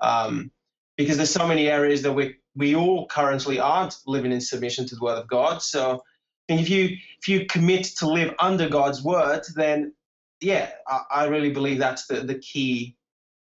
Um, 0.01 0.51
because 0.97 1.17
there's 1.17 1.31
so 1.31 1.47
many 1.47 1.69
areas 1.69 2.03
that 2.03 2.13
we 2.13 2.35
we 2.55 2.75
all 2.75 3.07
currently 3.07 3.59
aren't 3.59 3.97
living 4.07 4.31
in 4.31 4.41
submission 4.41 4.87
to 4.87 4.95
the 4.95 5.01
Word 5.03 5.17
of 5.17 5.27
God. 5.27 5.61
So, 5.61 6.03
and 6.49 6.59
if 6.59 6.69
you 6.69 6.97
if 7.19 7.27
you 7.27 7.45
commit 7.47 7.85
to 7.97 8.07
live 8.07 8.33
under 8.39 8.69
God's 8.69 9.03
Word, 9.03 9.43
then 9.55 9.93
yeah, 10.41 10.69
I, 10.87 11.01
I 11.11 11.25
really 11.25 11.51
believe 11.51 11.79
that's 11.79 12.07
the 12.07 12.21
the 12.21 12.35
key 12.35 12.95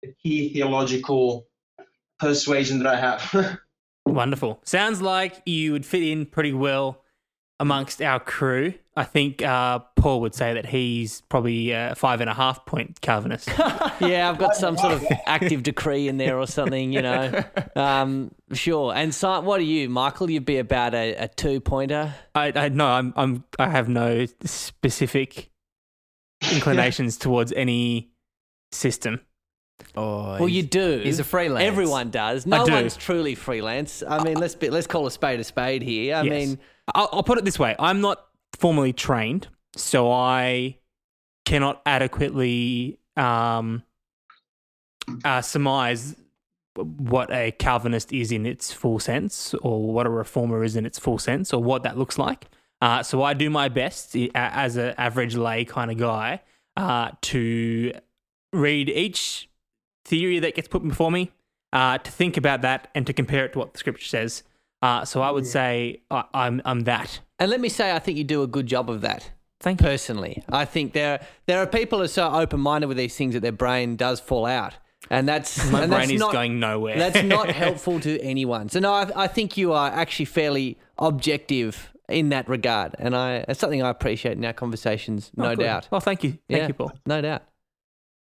the 0.02 0.12
key 0.22 0.52
theological 0.52 1.46
persuasion 2.18 2.78
that 2.80 2.86
I 2.86 2.96
have. 3.00 3.58
Wonderful. 4.06 4.60
Sounds 4.64 5.02
like 5.02 5.42
you 5.44 5.72
would 5.72 5.84
fit 5.84 6.02
in 6.02 6.26
pretty 6.26 6.52
well 6.52 7.04
amongst 7.60 8.00
our 8.00 8.20
crew. 8.20 8.74
I 8.96 9.04
think 9.04 9.42
uh, 9.42 9.80
Paul 9.96 10.20
would 10.22 10.34
say 10.34 10.54
that 10.54 10.66
he's 10.66 11.20
probably 11.22 11.70
a 11.70 11.94
five 11.96 12.20
and 12.20 12.28
a 12.28 12.34
half 12.34 12.66
point 12.66 13.00
Calvinist. 13.00 13.48
yeah, 14.00 14.28
I've 14.28 14.38
got 14.38 14.56
some 14.56 14.76
sort 14.76 14.94
of 14.94 15.06
active 15.26 15.62
decree 15.62 16.08
in 16.08 16.16
there 16.16 16.38
or 16.38 16.46
something, 16.46 16.92
you 16.92 17.02
know. 17.02 17.44
Um, 17.76 18.32
sure. 18.52 18.92
And 18.94 19.14
so, 19.14 19.40
what 19.40 19.60
are 19.60 19.64
you, 19.64 19.88
Michael? 19.88 20.30
You'd 20.30 20.44
be 20.44 20.58
about 20.58 20.94
a, 20.94 21.14
a 21.14 21.28
two 21.28 21.60
pointer. 21.60 22.14
I, 22.34 22.52
I 22.54 22.68
no, 22.70 22.86
I'm, 22.86 23.12
I'm, 23.16 23.44
I 23.58 23.68
have 23.68 23.88
no 23.88 24.26
specific 24.44 25.50
inclinations 26.52 27.16
towards 27.16 27.52
any 27.52 28.10
system. 28.72 29.20
Oh, 29.96 30.38
Well, 30.38 30.48
you 30.48 30.62
do. 30.62 31.00
He's 31.02 31.20
a 31.20 31.24
freelance. 31.24 31.64
Everyone 31.64 32.10
does. 32.10 32.46
No 32.46 32.64
do. 32.66 32.72
one's 32.72 32.96
truly 32.96 33.34
freelance. 33.34 34.02
I 34.06 34.22
mean, 34.24 34.36
let's 34.38 34.54
be, 34.54 34.70
let's 34.70 34.86
call 34.86 35.06
a 35.06 35.10
spade 35.10 35.38
a 35.40 35.44
spade 35.44 35.82
here. 35.82 36.16
I 36.16 36.22
Yes. 36.22 36.30
mean, 36.30 36.58
I'll, 36.94 37.08
I'll 37.12 37.22
put 37.22 37.38
it 37.38 37.44
this 37.44 37.58
way: 37.58 37.76
I'm 37.78 38.00
not 38.00 38.24
formally 38.58 38.92
trained, 38.92 39.48
so 39.76 40.10
I 40.10 40.78
cannot 41.44 41.80
adequately 41.86 42.98
um, 43.16 43.82
uh, 45.24 45.42
surmise 45.42 46.16
what 46.76 47.30
a 47.32 47.50
Calvinist 47.52 48.12
is 48.12 48.30
in 48.32 48.46
its 48.46 48.72
full 48.72 48.98
sense, 48.98 49.54
or 49.62 49.92
what 49.92 50.06
a 50.06 50.10
reformer 50.10 50.62
is 50.64 50.76
in 50.76 50.86
its 50.86 50.98
full 50.98 51.18
sense, 51.18 51.52
or 51.52 51.62
what 51.62 51.82
that 51.84 51.96
looks 51.98 52.18
like. 52.18 52.46
Uh, 52.80 53.02
so 53.02 53.22
I 53.22 53.34
do 53.34 53.50
my 53.50 53.68
best 53.68 54.16
as 54.34 54.76
an 54.76 54.94
average 54.96 55.36
lay 55.36 55.64
kind 55.64 55.90
of 55.90 55.98
guy 55.98 56.40
uh, 56.76 57.10
to 57.22 57.92
read 58.52 58.88
each 58.88 59.48
theory 60.04 60.38
that 60.38 60.54
gets 60.54 60.68
put 60.68 60.86
before 60.86 61.10
me, 61.10 61.32
uh, 61.72 61.98
to 61.98 62.10
think 62.10 62.36
about 62.36 62.62
that, 62.62 62.88
and 62.94 63.06
to 63.06 63.12
compare 63.12 63.44
it 63.44 63.52
to 63.54 63.58
what 63.58 63.72
the 63.72 63.78
scripture 63.78 64.06
says. 64.06 64.42
Uh, 64.80 65.04
so 65.04 65.22
I 65.22 65.30
would 65.30 65.46
say 65.46 66.02
I, 66.10 66.24
I'm 66.32 66.62
I'm 66.64 66.80
that. 66.82 67.20
and 67.40 67.50
let 67.50 67.60
me 67.60 67.68
say, 67.68 67.92
I 67.92 67.98
think 67.98 68.16
you 68.16 68.24
do 68.24 68.42
a 68.42 68.46
good 68.46 68.66
job 68.66 68.88
of 68.88 69.00
that. 69.00 69.30
Thank 69.60 69.80
you. 69.80 69.86
Personally, 69.86 70.44
I 70.48 70.64
think 70.64 70.92
there 70.92 71.26
there 71.46 71.60
are 71.60 71.66
people 71.66 71.98
who 71.98 72.04
are 72.04 72.08
so 72.08 72.30
open 72.30 72.60
minded 72.60 72.86
with 72.86 72.96
these 72.96 73.16
things 73.16 73.34
that 73.34 73.40
their 73.40 73.50
brain 73.50 73.96
does 73.96 74.20
fall 74.20 74.46
out, 74.46 74.74
and 75.10 75.28
that's 75.28 75.56
My 75.72 75.82
and 75.82 75.90
brain 75.90 76.02
that's 76.02 76.12
is 76.12 76.20
not, 76.20 76.32
going 76.32 76.60
nowhere. 76.60 76.96
That's 76.96 77.24
not 77.24 77.50
helpful 77.64 77.98
to 78.00 78.20
anyone. 78.20 78.68
So 78.68 78.78
no, 78.78 78.92
I, 78.92 79.24
I 79.24 79.26
think 79.26 79.56
you 79.56 79.72
are 79.72 79.90
actually 79.90 80.26
fairly 80.26 80.78
objective 80.96 81.92
in 82.08 82.30
that 82.30 82.48
regard, 82.48 82.94
and 82.98 83.14
I 83.16 83.44
it's 83.48 83.60
something 83.60 83.82
I 83.82 83.90
appreciate 83.90 84.36
in 84.36 84.44
our 84.44 84.52
conversations, 84.52 85.30
Oh, 85.38 85.42
no 85.42 85.56
good. 85.56 85.62
doubt. 85.64 85.88
Well, 85.90 86.00
thank 86.00 86.24
you. 86.24 86.30
Thank 86.48 86.62
Yeah, 86.62 86.66
you, 86.68 86.74
Paul. 86.74 86.92
No 87.06 87.20
doubt. 87.20 87.42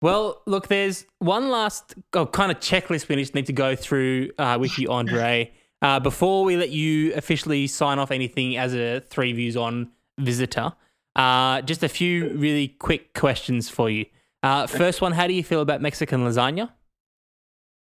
Well, 0.01 0.43
look, 0.47 0.67
there's 0.69 1.05
one 1.19 1.51
last 1.51 1.95
oh, 2.15 2.27
kind 2.27 2.51
of 2.51 2.59
checklist 2.59 3.09
we 3.09 3.17
just 3.17 3.35
need 3.37 3.47
to 3.47 3.53
go 3.53 3.77
through 3.77 4.31
uh, 4.39 4.59
with 4.61 4.77
you, 4.79 4.91
Andre, 4.91 5.53
uh, 5.83 6.01
before 6.01 6.43
we 6.45 6.57
let 6.57 6.71
you 6.71 7.15
officially 7.15 7.67
sign 7.69 7.99
off 8.01 8.11
anything 8.11 8.57
as 8.57 8.75
a 8.75 9.01
Three 9.01 9.33
Views 9.33 9.57
On 9.57 9.93
visitor. 10.19 10.73
Uh, 11.15 11.61
just 11.63 11.83
a 11.85 11.89
few 11.89 12.31
really 12.31 12.69
quick 12.69 13.15
questions 13.15 13.69
for 13.69 13.89
you. 13.91 14.07
Uh, 14.43 14.67
first 14.67 15.01
one, 15.01 15.13
how 15.13 15.27
do 15.29 15.35
you 15.35 15.45
feel 15.45 15.61
about 15.61 15.81
Mexican 15.81 16.25
lasagna? 16.25 16.71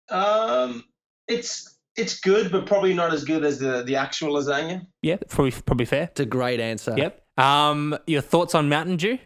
um, 0.09 0.83
it's 1.27 1.70
it's 1.97 2.19
good, 2.19 2.51
but 2.51 2.65
probably 2.65 2.93
not 2.93 3.13
as 3.13 3.23
good 3.23 3.43
as 3.43 3.59
the 3.59 3.83
the 3.83 3.95
actual 3.95 4.33
lasagna. 4.33 4.85
Yeah, 5.01 5.17
probably 5.29 5.51
probably 5.51 5.85
fair. 5.85 6.03
It's 6.03 6.19
a 6.19 6.25
great 6.25 6.59
answer. 6.59 6.93
Yep. 6.97 7.21
Um, 7.37 7.97
your 8.07 8.21
thoughts 8.21 8.55
on 8.55 8.69
Mountain 8.69 8.97
Dew? 8.97 9.17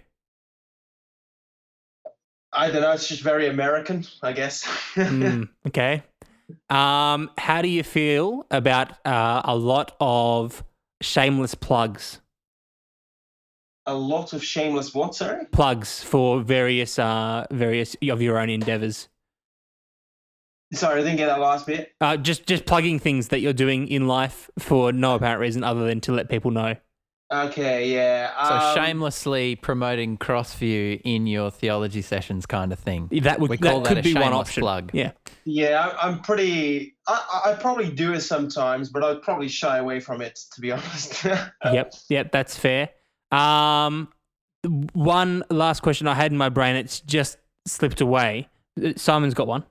I 2.54 2.72
don't 2.72 2.82
know. 2.82 2.92
It's 2.94 3.08
just 3.08 3.22
very 3.22 3.48
American, 3.48 4.06
I 4.24 4.32
guess. 4.32 4.64
Mm, 4.96 5.50
okay. 5.68 6.04
Um, 6.70 7.32
how 7.38 7.62
do 7.62 7.68
you 7.68 7.84
feel 7.84 8.46
about 8.50 9.06
uh, 9.06 9.42
a 9.44 9.56
lot 9.56 9.96
of 10.00 10.64
shameless 11.02 11.56
plugs? 11.56 12.22
A 13.88 13.94
lot 13.94 14.34
of 14.34 14.44
shameless 14.44 14.96
what? 14.96 15.16
Sorry. 15.16 15.46
Plugs 15.52 16.02
for 16.02 16.40
various 16.42 16.98
uh, 16.98 17.46
various 17.52 17.96
of 18.10 18.22
your 18.22 18.40
own 18.40 18.50
endeavors. 18.50 19.10
Sorry, 20.74 21.00
I 21.02 21.04
didn't 21.04 21.18
get 21.18 21.28
that 21.28 21.40
last 21.40 21.68
bit. 21.68 21.94
Uh, 22.02 22.18
just 22.18 22.46
just 22.48 22.66
plugging 22.66 23.00
things 23.00 23.28
that 23.30 23.40
you're 23.40 23.54
doing 23.54 23.88
in 23.88 24.08
life 24.08 24.50
for 24.60 24.92
no 24.92 25.16
apparent 25.16 25.40
reason 25.40 25.64
other 25.64 25.86
than 25.86 26.02
to 26.02 26.12
let 26.12 26.30
people 26.30 26.52
know. 26.52 26.76
Okay, 27.34 27.92
yeah. 27.92 28.32
So 28.48 28.54
um, 28.54 28.76
shamelessly 28.86 29.56
promoting 29.56 30.18
Crossview 30.18 31.02
in 31.04 31.26
your 31.26 31.50
theology 31.50 32.04
sessions, 32.04 32.46
kind 32.46 32.72
of 32.72 32.78
thing. 32.78 33.10
That 33.24 33.40
would 33.40 33.50
We 33.50 33.58
call 33.58 33.82
that 33.82 33.84
that 33.84 33.90
could 33.90 33.98
a 33.98 34.02
be 34.04 34.14
one 34.14 34.24
shameless 34.24 34.40
option. 34.48 34.62
plug. 34.62 34.92
Yeah. 34.94 35.12
Yeah, 35.44 35.88
I- 35.88 36.08
I'm 36.08 36.22
pretty. 36.22 36.96
I, 37.08 37.42
I 37.46 37.52
I 37.52 37.56
probably 37.56 37.90
do 37.92 38.14
it 38.14 38.22
sometimes, 38.22 38.90
but 38.90 39.04
I'd 39.04 39.22
probably 39.24 39.48
shy 39.48 39.78
away 39.80 40.00
from 40.00 40.22
it, 40.22 40.40
to 40.54 40.62
be 40.62 40.72
honest. 40.74 41.24
Yep. 41.64 41.94
Yep. 42.10 42.32
That's 42.32 42.58
fair. 42.58 42.90
Um, 43.32 44.10
one 44.94 45.44
last 45.50 45.82
question 45.82 46.08
I 46.08 46.14
had 46.14 46.32
in 46.32 46.38
my 46.38 46.50
brain. 46.50 46.76
It's 46.76 47.00
just 47.02 47.38
slipped 47.68 48.02
away. 48.02 48.50
Uh, 48.84 48.94
Simon's 48.98 49.34
got 49.34 49.48
one. 49.48 49.64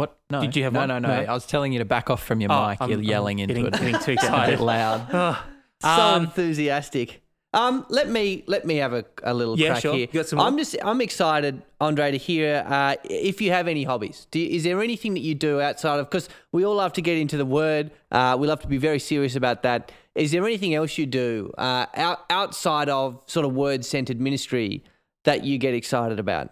What? 0.00 0.18
No. 0.30 0.40
Did 0.40 0.56
you 0.56 0.64
have 0.64 0.72
no, 0.72 0.80
one? 0.80 0.88
No, 0.88 0.98
no, 0.98 1.08
No. 1.08 1.30
I 1.30 1.34
was 1.34 1.44
telling 1.46 1.72
you 1.74 1.78
to 1.80 1.84
back 1.84 2.08
off 2.10 2.22
from 2.22 2.40
your 2.40 2.50
Oh, 2.50 2.68
mic. 2.68 2.80
I'm- 2.80 2.88
You're 2.90 2.98
I'm 3.00 3.04
yelling 3.04 3.38
into 3.38 3.52
getting- 3.54 3.66
it. 3.66 3.72
getting 3.72 3.98
too 4.00 4.12
excited. 4.18 4.58
bit 4.58 4.64
loud. 4.64 5.36
So 5.82 5.88
Um, 5.88 6.24
enthusiastic. 6.24 7.22
Um, 7.52 7.84
let 7.88 8.08
me 8.08 8.44
let 8.46 8.64
me 8.66 8.76
have 8.76 8.92
a, 8.92 9.04
a 9.24 9.32
little 9.34 9.58
Yeah, 9.58 9.70
crack 9.70 9.82
sure. 9.82 9.94
here. 9.94 10.08
You 10.12 10.20
got 10.20 10.26
some 10.28 10.38
I'm 10.38 10.56
just 10.58 10.76
I'm 10.84 11.00
excited, 11.00 11.62
Andre, 11.80 12.12
to 12.12 12.18
hear 12.18 12.64
uh, 12.68 12.94
if 13.04 13.40
you 13.40 13.50
have 13.50 13.66
any 13.66 13.84
hobbies. 13.84 14.26
Do 14.30 14.38
you, 14.38 14.48
is 14.56 14.62
there 14.64 14.80
anything 14.82 15.14
that 15.14 15.20
you 15.20 15.34
do 15.34 15.60
outside 15.60 15.98
of? 15.98 16.08
Because 16.10 16.28
we 16.52 16.64
all 16.66 16.76
love 16.76 16.92
to 16.94 17.02
get 17.02 17.16
into 17.16 17.36
the 17.38 17.46
word. 17.46 17.90
Uh, 18.12 18.36
we 18.38 18.46
love 18.46 18.60
to 18.60 18.68
be 18.68 18.76
very 18.76 18.98
serious 18.98 19.34
about 19.36 19.62
that. 19.62 19.90
Is 20.14 20.32
there 20.32 20.44
anything 20.44 20.74
else 20.74 20.98
you 20.98 21.06
do 21.06 21.50
uh, 21.58 21.86
out, 21.96 22.18
outside 22.30 22.88
of 22.90 23.22
sort 23.26 23.44
of 23.46 23.52
word 23.54 23.84
centered 23.84 24.20
ministry 24.20 24.84
that 25.24 25.44
you 25.44 25.56
get 25.58 25.72
excited 25.74 26.18
about? 26.20 26.50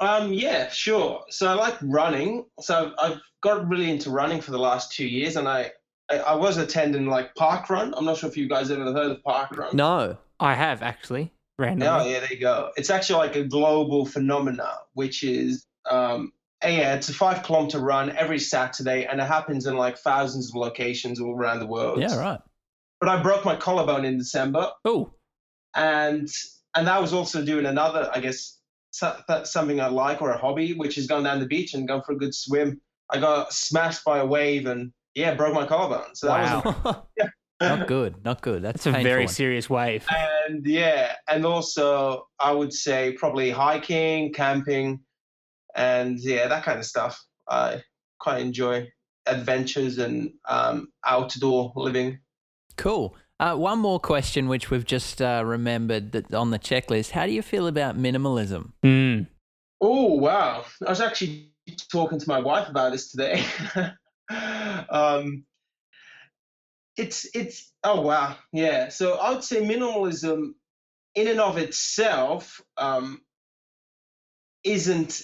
Um, 0.00 0.32
yeah, 0.32 0.68
sure. 0.68 1.24
So 1.30 1.48
I 1.48 1.54
like 1.54 1.76
running. 1.82 2.46
So 2.60 2.92
I've, 2.98 3.20
got 3.42 3.68
really 3.68 3.90
into 3.90 4.10
running 4.10 4.40
for 4.40 4.50
the 4.50 4.58
last 4.58 4.92
two 4.92 5.06
years, 5.06 5.36
and 5.36 5.46
I, 5.46 5.70
I, 6.10 6.18
I 6.18 6.34
was 6.34 6.56
attending 6.56 7.06
like 7.06 7.34
park 7.36 7.70
run. 7.70 7.94
I'm 7.96 8.04
not 8.04 8.16
sure 8.16 8.28
if 8.28 8.36
you 8.36 8.48
guys 8.48 8.70
ever 8.72 8.84
heard 8.92 9.12
of 9.12 9.22
park 9.22 9.56
run. 9.56 9.76
No. 9.76 10.16
I 10.40 10.54
have 10.54 10.82
actually 10.82 11.32
Oh, 11.58 11.62
randomly. 11.62 12.12
yeah, 12.12 12.20
there 12.20 12.32
you 12.32 12.40
go. 12.40 12.70
It's 12.76 12.90
actually 12.90 13.18
like 13.18 13.36
a 13.36 13.44
global 13.44 14.04
phenomena, 14.04 14.78
which 14.94 15.22
is, 15.22 15.64
um, 15.88 16.32
yeah, 16.62 16.94
it's 16.94 17.08
a 17.08 17.14
five 17.14 17.42
kilometer 17.44 17.78
run 17.78 18.10
every 18.16 18.38
Saturday, 18.38 19.06
and 19.06 19.20
it 19.20 19.24
happens 19.24 19.66
in 19.66 19.76
like 19.76 19.96
thousands 19.96 20.50
of 20.50 20.56
locations 20.56 21.20
all 21.20 21.34
around 21.34 21.60
the 21.60 21.66
world. 21.66 22.00
Yeah, 22.00 22.18
right. 22.18 22.40
But 23.00 23.08
I 23.10 23.22
broke 23.22 23.44
my 23.44 23.56
collarbone 23.56 24.04
in 24.04 24.18
December, 24.18 24.70
Oh, 24.84 25.12
and 25.74 26.28
and 26.74 26.86
that 26.86 27.00
was 27.00 27.12
also 27.14 27.44
doing 27.44 27.64
another, 27.66 28.10
I 28.12 28.20
guess, 28.20 28.55
so, 28.96 29.14
something 29.44 29.78
I 29.78 29.88
like 29.88 30.22
or 30.22 30.30
a 30.30 30.38
hobby, 30.38 30.72
which 30.72 30.96
is 30.96 31.06
going 31.06 31.24
down 31.24 31.38
the 31.38 31.46
beach 31.46 31.74
and 31.74 31.86
going 31.86 32.00
for 32.00 32.12
a 32.12 32.16
good 32.16 32.34
swim. 32.34 32.80
I 33.10 33.20
got 33.20 33.52
smashed 33.52 34.02
by 34.04 34.20
a 34.20 34.26
wave 34.26 34.66
and 34.66 34.90
yeah, 35.14 35.34
broke 35.34 35.52
my 35.52 35.66
collarbone. 35.66 36.14
So 36.14 36.28
that 36.28 36.64
was 36.64 36.74
wow. 36.82 37.06
Not 37.60 37.88
good. 37.88 38.24
Not 38.24 38.40
good. 38.40 38.62
That's, 38.62 38.84
That's 38.84 38.96
a 38.96 39.02
very 39.02 39.24
one. 39.24 39.34
serious 39.34 39.68
wave. 39.68 40.06
and 40.48 40.64
yeah, 40.66 41.12
and 41.28 41.44
also 41.44 42.26
I 42.38 42.52
would 42.52 42.72
say 42.72 43.12
probably 43.12 43.50
hiking, 43.50 44.32
camping, 44.32 45.00
and 45.74 46.18
yeah, 46.18 46.48
that 46.48 46.64
kind 46.64 46.78
of 46.78 46.86
stuff. 46.86 47.22
I 47.48 47.82
quite 48.18 48.40
enjoy 48.40 48.88
adventures 49.26 49.98
and 49.98 50.30
um, 50.48 50.88
outdoor 51.04 51.72
living. 51.76 52.18
Cool. 52.78 53.14
Uh, 53.38 53.54
one 53.54 53.78
more 53.78 54.00
question, 54.00 54.48
which 54.48 54.70
we've 54.70 54.86
just 54.86 55.20
uh, 55.20 55.42
remembered 55.44 56.12
that 56.12 56.32
on 56.32 56.50
the 56.50 56.58
checklist. 56.58 57.10
How 57.10 57.26
do 57.26 57.32
you 57.32 57.42
feel 57.42 57.66
about 57.66 57.98
minimalism? 57.98 58.72
Mm. 58.82 59.26
Oh 59.80 60.14
wow! 60.14 60.64
I 60.86 60.90
was 60.90 61.02
actually 61.02 61.52
talking 61.92 62.18
to 62.18 62.28
my 62.28 62.40
wife 62.40 62.68
about 62.68 62.92
this 62.92 63.10
today. 63.10 63.44
um, 64.88 65.44
it's 66.96 67.26
it's 67.34 67.72
oh 67.84 68.00
wow 68.00 68.36
yeah. 68.52 68.88
So 68.88 69.14
I 69.14 69.32
would 69.32 69.44
say 69.44 69.60
minimalism, 69.60 70.52
in 71.14 71.28
and 71.28 71.40
of 71.40 71.58
itself, 71.58 72.62
um, 72.78 73.20
isn't 74.64 75.22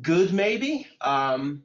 good. 0.00 0.32
Maybe. 0.32 0.86
Um, 1.02 1.64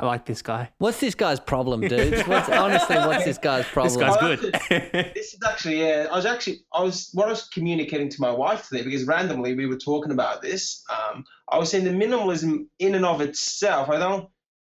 I 0.00 0.06
like 0.06 0.24
this 0.24 0.40
guy. 0.40 0.70
What's 0.78 0.98
this 0.98 1.14
guy's 1.14 1.38
problem, 1.38 1.82
dude? 1.82 2.26
What's, 2.26 2.48
honestly, 2.48 2.96
what's 2.96 3.26
this 3.26 3.36
guy's 3.36 3.66
problem? 3.66 3.90
This 3.90 3.96
guy's 3.96 4.38
good. 4.38 5.14
this 5.14 5.34
is 5.34 5.38
actually 5.46 5.80
yeah. 5.80 6.06
I 6.10 6.16
was 6.16 6.24
actually 6.24 6.64
I 6.72 6.82
was 6.82 7.10
what 7.12 7.26
I 7.26 7.30
was 7.30 7.48
communicating 7.48 8.08
to 8.08 8.20
my 8.20 8.30
wife 8.30 8.68
today 8.68 8.82
because 8.82 9.04
randomly 9.04 9.54
we 9.54 9.66
were 9.66 9.76
talking 9.76 10.10
about 10.10 10.40
this. 10.40 10.82
Um, 10.90 11.24
I 11.50 11.58
was 11.58 11.70
saying 11.70 11.84
the 11.84 11.90
minimalism 11.90 12.66
in 12.78 12.94
and 12.94 13.04
of 13.04 13.20
itself. 13.20 13.90
I 13.90 13.98
don't 13.98 14.30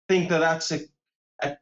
think 0.07 0.29
that 0.29 0.39
that's 0.39 0.71
a, 0.71 0.79
a 1.41 1.57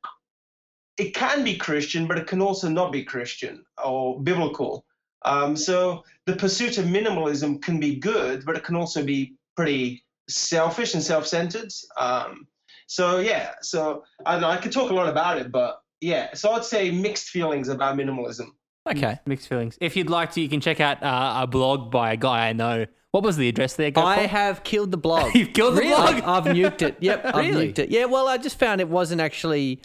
it 0.98 1.16
can 1.16 1.44
be 1.44 1.58
Christian, 1.58 2.08
but 2.08 2.20
it 2.20 2.28
can 2.28 2.44
also 2.44 2.70
not 2.70 2.92
be 2.92 3.04
Christian 3.04 3.66
or 3.84 4.22
biblical. 4.22 4.86
Um, 5.24 5.56
so 5.56 6.04
the 6.28 6.36
pursuit 6.36 6.78
of 6.78 6.86
minimalism 6.86 7.64
can 7.64 7.80
be 7.80 7.96
good, 7.96 8.46
but 8.46 8.56
it 8.56 8.64
can 8.64 8.76
also 8.76 9.04
be 9.04 9.34
pretty 9.56 10.04
selfish 10.30 10.94
and 10.94 11.02
self-centered. 11.02 11.72
Um, 11.98 12.48
so 12.88 13.20
yeah, 13.20 13.52
so 13.62 14.04
I 14.26 14.34
don't 14.34 14.42
know. 14.42 14.50
I 14.50 14.58
could 14.58 14.72
talk 14.72 14.92
a 14.92 14.94
lot 14.94 15.10
about 15.10 15.38
it, 15.38 15.52
but 15.52 15.82
yeah. 16.02 16.34
So 16.34 16.52
I'd 16.52 16.66
say 16.66 16.92
mixed 16.92 17.30
feelings 17.30 17.68
about 17.70 17.98
minimalism. 17.98 18.48
Okay. 18.88 19.20
Mixed 19.26 19.48
feelings. 19.48 19.78
If 19.82 19.96
you'd 19.96 20.10
like 20.10 20.32
to, 20.34 20.42
you 20.42 20.48
can 20.50 20.62
check 20.62 20.80
out 20.80 21.02
uh, 21.02 21.42
a 21.42 21.48
blog 21.48 21.92
by 21.92 22.14
a 22.14 22.18
guy 22.18 22.50
I 22.50 22.54
know. 22.54 22.86
What 23.12 23.24
was 23.24 23.38
the 23.38 23.48
address 23.48 23.76
there? 23.76 23.90
Go 23.92 24.02
I 24.02 24.24
for? 24.24 24.28
have 24.28 24.64
killed 24.64 24.92
the 24.92 24.98
blog. 24.98 25.34
You've 25.36 25.54
killed 25.54 25.76
the 25.76 25.82
Really? 25.82 26.20
blog. 26.20 26.24
I've, 26.24 26.48
I've 26.48 26.56
nuked 26.56 26.82
it. 26.82 26.98
Yep, 27.00 27.26
I've 27.26 27.34
nuked 27.46 27.80
it. 27.80 27.90
Yeah, 27.90 28.06
well, 28.06 28.28
I 28.28 28.38
just 28.38 28.60
found 28.60 28.82
it 28.82 28.90
wasn't 28.90 29.22
actually. 29.22 29.82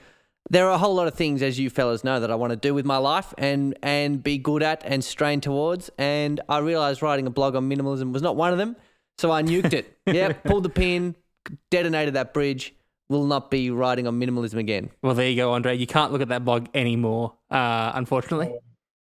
There 0.51 0.67
are 0.67 0.73
a 0.73 0.79
whole 0.79 0.95
lot 0.97 1.07
of 1.07 1.15
things, 1.15 1.43
as 1.43 1.59
you 1.59 1.71
fellas 1.71 2.03
know, 2.03 2.19
that 2.19 2.31
I 2.31 2.35
want 2.35 2.51
to 2.51 2.57
do 2.57 2.75
with 2.75 2.85
my 2.85 2.97
life 2.97 3.33
and 3.39 3.79
and 3.83 4.21
be 4.23 4.37
good 4.37 4.63
at 4.65 4.83
and 4.85 5.03
strain 5.05 5.41
towards. 5.41 5.91
And 5.97 6.41
I 6.49 6.59
realized 6.59 7.03
writing 7.03 7.27
a 7.27 7.31
blog 7.31 7.55
on 7.55 7.71
minimalism 7.71 8.13
was 8.13 8.21
not 8.21 8.35
one 8.37 8.51
of 8.53 8.59
them, 8.59 8.75
so 9.17 9.31
I 9.31 9.43
nuked 9.43 9.73
it. 9.75 9.97
yep, 10.07 10.43
pulled 10.45 10.65
the 10.65 10.69
pin, 10.69 11.15
detonated 11.71 12.15
that 12.15 12.35
bridge. 12.35 12.75
Will 13.11 13.27
not 13.27 13.51
be 13.51 13.71
writing 13.71 14.07
on 14.07 14.19
minimalism 14.19 14.55
again. 14.59 14.89
Well, 15.03 15.15
there 15.15 15.29
you 15.29 15.35
go, 15.37 15.53
Andre. 15.53 15.77
You 15.77 15.87
can't 15.87 16.13
look 16.13 16.23
at 16.23 16.29
that 16.29 16.45
blog 16.45 16.69
anymore, 16.75 17.35
uh, 17.51 17.91
unfortunately. 17.95 18.55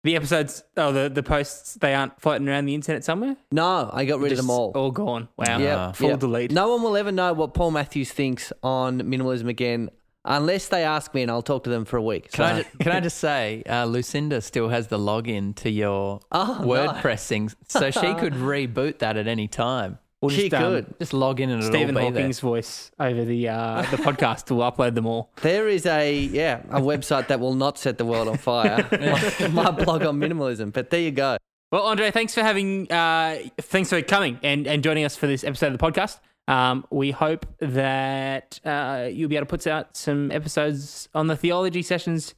The 0.05 0.15
episodes, 0.15 0.63
oh, 0.77 0.93
the, 0.93 1.09
the 1.09 1.23
posts, 1.23 1.75
they 1.81 1.95
aren't 1.95 2.21
floating 2.21 2.47
around 2.49 2.67
the 2.67 2.75
internet 2.75 3.03
somewhere? 3.05 3.37
No, 3.51 3.91
I 3.93 4.05
got 4.05 4.21
rid 4.21 4.31
of 4.33 4.37
them 4.39 4.51
all. 4.51 4.71
All 4.77 4.91
gone. 4.93 5.29
Wow. 5.37 5.59
Yeah, 5.59 5.93
Full 5.93 6.11
yeah. 6.11 6.17
delete. 6.17 6.53
No 6.53 6.69
one 6.69 6.83
will 6.83 6.97
ever 6.97 7.11
know 7.11 7.33
what 7.33 7.55
Paul 7.55 7.71
Matthews 7.73 8.13
thinks 8.13 8.53
on 8.63 9.01
minimalism 9.01 9.49
again, 9.49 9.89
unless 10.25 10.69
they 10.69 10.85
ask 10.85 11.13
me, 11.15 11.23
and 11.23 11.31
I'll 11.31 11.43
talk 11.43 11.65
to 11.65 11.71
them 11.71 11.85
for 11.87 11.97
a 11.97 12.03
week. 12.03 12.31
Can, 12.31 12.45
I, 12.45 12.57
So- 12.59 12.63
ju- 12.63 12.79
can 12.81 12.93
I 12.93 13.01
just 13.01 13.17
say, 13.19 13.63
uh, 13.69 13.87
Lucinda 13.87 14.41
still 14.43 14.69
has 14.69 14.89
the 14.89 14.99
login 14.99 15.57
to 15.57 15.71
your 15.71 16.21
Oh, 16.31 16.61
no. 16.65 17.17
Things, 17.17 17.57
so 17.67 17.91
she 17.91 18.15
could 18.15 18.35
reboot 18.35 18.99
that 18.99 19.17
at 19.17 19.27
any 19.27 19.49
time. 19.49 19.99
We'll 20.27 20.37
She 20.37 20.49
just, 20.49 20.63
um, 20.63 20.73
could. 20.73 20.99
Just 20.99 21.13
log 21.13 21.41
in 21.41 21.51
and 21.51 21.61
it'll 21.63 21.73
Stephen 21.73 21.97
all 21.97 22.11
be 22.11 22.19
Hawking's 22.19 22.41
voice 22.41 22.91
over 22.99 23.25
the 23.25 23.49
uh, 23.49 23.83
the 23.91 23.97
podcast 23.97 24.51
will 24.51 24.71
upload 24.71 24.95
them 24.95 25.07
all. 25.07 25.31
There 25.43 25.69
is 25.69 25.87
a 25.87 26.15
yeah 26.15 26.63
a 26.71 26.81
website 26.81 27.29
that 27.29 27.41
will 27.41 27.55
not 27.55 27.79
set 27.79 27.99
the 27.99 28.05
world 28.05 28.29
on 28.29 28.37
fire. 28.37 28.87
my, 28.93 29.49
my 29.49 29.71
blog 29.71 30.03
on 30.03 30.19
minimalism. 30.19 30.73
But 30.73 30.91
there 30.91 31.01
you 31.01 31.11
go. 31.11 31.37
Well, 31.73 31.83
Andre, 31.83 32.13
thanks 32.13 32.33
for 32.33 32.43
having, 32.43 32.91
uh, 32.93 33.39
thanks 33.59 33.91
for 33.91 34.01
coming 34.01 34.39
and, 34.45 34.69
and 34.69 34.85
joining 34.85 35.05
us 35.05 35.17
for 35.17 35.27
this 35.27 35.43
episode 35.43 35.73
of 35.73 35.79
the 35.79 35.85
podcast. 35.85 36.21
Um, 36.47 36.87
we 36.91 37.11
hope 37.11 37.45
that 37.59 38.61
uh, 38.65 39.09
you'll 39.11 39.29
be 39.29 39.35
able 39.35 39.47
to 39.47 39.51
put 39.51 39.67
out 39.67 39.97
some 39.97 40.31
episodes 40.31 41.09
on 41.13 41.27
the 41.27 41.37
Theology 41.37 41.83
Sessions 41.83 42.37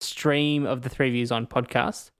stream 0.00 0.64
of 0.64 0.80
the 0.80 0.88
Three 0.88 1.10
Views 1.10 1.30
on 1.30 1.46
podcast. 1.46 2.10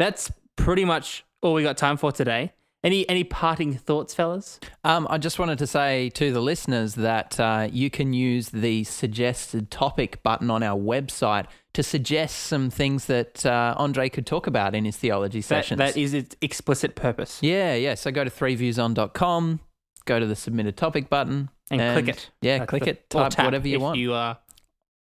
That's 0.00 0.32
pretty 0.56 0.84
much 0.84 1.24
all 1.40 1.54
we 1.54 1.62
got 1.62 1.76
time 1.76 1.96
for 1.96 2.10
today. 2.10 2.52
Any 2.84 3.08
any 3.08 3.24
parting 3.24 3.74
thoughts, 3.74 4.14
fellas? 4.14 4.60
Um, 4.84 5.08
I 5.10 5.18
just 5.18 5.38
wanted 5.40 5.58
to 5.58 5.66
say 5.66 6.10
to 6.10 6.32
the 6.32 6.40
listeners 6.40 6.94
that 6.94 7.38
uh, 7.40 7.68
you 7.72 7.90
can 7.90 8.12
use 8.12 8.50
the 8.50 8.84
suggested 8.84 9.68
topic 9.70 10.22
button 10.22 10.48
on 10.48 10.62
our 10.62 10.78
website 10.78 11.46
to 11.74 11.82
suggest 11.82 12.36
some 12.36 12.70
things 12.70 13.06
that 13.06 13.44
uh, 13.44 13.74
Andre 13.76 14.08
could 14.08 14.26
talk 14.26 14.46
about 14.46 14.76
in 14.76 14.84
his 14.84 14.96
theology 14.96 15.40
That, 15.40 15.44
sessions. 15.46 15.78
that 15.78 15.96
is 15.96 16.14
its 16.14 16.36
explicit 16.40 16.94
purpose. 16.94 17.40
yeah, 17.42 17.74
yeah. 17.74 17.94
So 17.94 18.12
go 18.12 18.22
to 18.22 18.30
threeviewson.com, 18.30 19.60
go 20.04 20.20
to 20.20 20.26
the 20.26 20.36
submitted 20.36 20.76
topic 20.76 21.08
button, 21.08 21.50
And, 21.72 21.80
click 22.04 22.16
it. 22.16 22.30
Yeah, 22.42 22.58
That's 22.58 22.70
click 22.70 22.84
the- 22.84 22.90
it, 22.90 23.10
type 23.10 23.38
whatever 23.38 23.66
you 23.66 23.76
if 23.76 23.82
want. 23.82 23.98
You, 23.98 24.14
uh, 24.14 24.34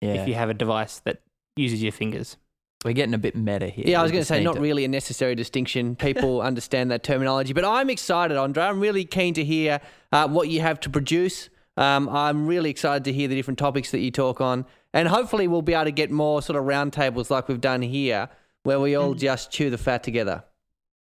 yeah. 0.02 0.14
If 0.22 0.28
you 0.30 0.34
have 0.36 0.50
a 0.50 0.54
device 0.54 1.00
that 1.00 1.22
uses 1.58 1.84
your 1.84 1.92
fingers. 1.92 2.38
We're 2.86 2.94
getting 2.94 3.16
a 3.16 3.18
bit 3.18 3.36
meta 3.36 3.68
here. 3.68 3.86
Yeah, 3.88 4.00
I 4.00 4.04
was 4.04 4.12
going 4.12 4.22
to 4.22 4.26
say 4.28 4.38
need 4.38 4.44
not 4.44 4.60
really 4.60 4.86
a 4.86 4.88
necessary 4.88 5.34
distinction. 5.34 5.96
People 5.96 6.40
understand 6.44 6.92
that 6.92 7.02
terminology, 7.02 7.52
but 7.52 7.66
I'm 7.66 7.90
excited, 7.90 8.38
Andre. 8.38 8.64
I'm 8.64 8.80
really 8.80 9.06
keen 9.06 9.34
to 9.34 9.44
hear 9.44 9.82
uh, 10.12 10.28
what 10.28 10.50
you 10.50 10.62
have 10.62 10.80
to 10.82 10.92
produce. 10.92 11.50
Um, 11.78 12.08
I'm 12.08 12.46
really 12.46 12.70
excited 12.70 13.04
to 13.06 13.12
hear 13.12 13.28
the 13.28 13.34
different 13.34 13.58
topics 13.58 13.90
that 13.90 14.02
you 14.02 14.12
talk 14.12 14.40
on, 14.40 14.68
and 14.94 15.08
hopefully 15.08 15.48
we'll 15.48 15.64
be 15.64 15.74
able 15.74 15.86
to 15.86 15.92
get 15.92 16.12
more 16.12 16.44
sort 16.44 16.60
of 16.60 16.66
roundtables 16.66 17.32
like 17.32 17.48
we've 17.48 17.60
done 17.60 17.82
here, 17.82 18.30
where 18.62 18.80
we 18.80 18.96
all 18.96 19.16
just 19.16 19.52
chew 19.52 19.72
the 19.72 19.80
fat 19.80 20.04
together. 20.04 20.44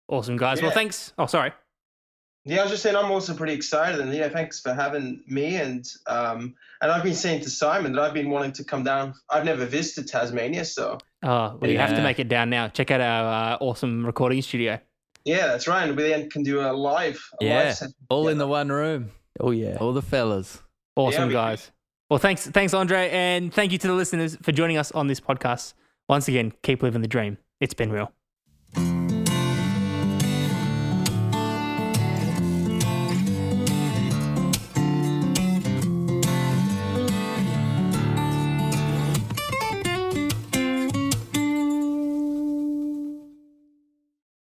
Awesome, 0.07 0.37
guys. 0.37 0.63
Well, 0.63 0.71
thanks. 0.71 1.13
Oh, 1.19 1.27
sorry. 1.27 1.51
Yeah, 2.45 2.59
I 2.59 2.63
was 2.63 2.71
just 2.71 2.83
saying 2.83 2.95
I'm 2.95 3.11
also 3.11 3.35
pretty 3.35 3.53
excited, 3.53 3.99
and 3.99 4.11
yeah, 4.11 4.29
thanks 4.29 4.59
for 4.59 4.73
having 4.73 5.23
me. 5.27 5.55
And 5.57 5.87
um, 6.07 6.55
and 6.81 6.91
I've 6.91 7.03
been 7.03 7.15
saying 7.15 7.41
to 7.41 7.49
Simon 7.49 7.93
that 7.93 8.01
I've 8.01 8.13
been 8.13 8.29
wanting 8.31 8.53
to 8.53 8.63
come 8.63 8.83
down. 8.83 9.13
I've 9.29 9.45
never 9.45 9.65
visited 9.65 10.07
Tasmania, 10.07 10.65
so 10.65 10.97
Oh, 11.27 11.57
well, 11.59 11.71
you 11.71 11.77
have 11.79 11.95
to 11.95 12.03
make 12.03 12.19
it 12.19 12.27
down 12.29 12.49
now. 12.51 12.67
Check 12.67 12.91
out 12.91 13.01
our 13.01 13.53
uh, 13.53 13.57
awesome 13.59 14.05
recording 14.05 14.41
studio. 14.43 14.79
yeah, 15.25 15.47
that's 15.47 15.67
right. 15.67 15.87
And 15.87 15.97
we 15.97 16.03
then 16.03 16.29
can 16.29 16.43
do 16.43 16.59
a 16.61 16.71
live. 16.71 17.19
A 17.41 17.45
Yeah. 17.45 17.73
live 17.79 17.91
All 18.09 18.27
in 18.27 18.37
the 18.37 18.47
one 18.47 18.69
room. 18.69 19.09
Oh 19.39 19.49
yeah. 19.51 19.77
All 19.81 19.91
the 19.91 20.01
fellas. 20.03 20.61
Awesome, 20.95 21.27
we- 21.29 21.33
guys. 21.33 21.71
Well, 22.09 22.19
thanks, 22.19 22.45
thanks, 22.45 22.75
Andre, 22.75 23.09
and 23.09 23.51
thank 23.51 23.71
you 23.71 23.79
to 23.79 23.87
the 23.87 23.93
listeners 23.93 24.37
for 24.43 24.51
joining 24.51 24.77
us 24.77 24.91
on 24.91 25.07
this 25.07 25.19
podcast. 25.19 25.73
Once 26.07 26.27
again, 26.27 26.53
keep 26.61 26.83
living 26.83 27.01
the 27.01 27.07
dream. 27.07 27.39
It's 27.59 27.73
been 27.73 27.91
real. 27.91 28.11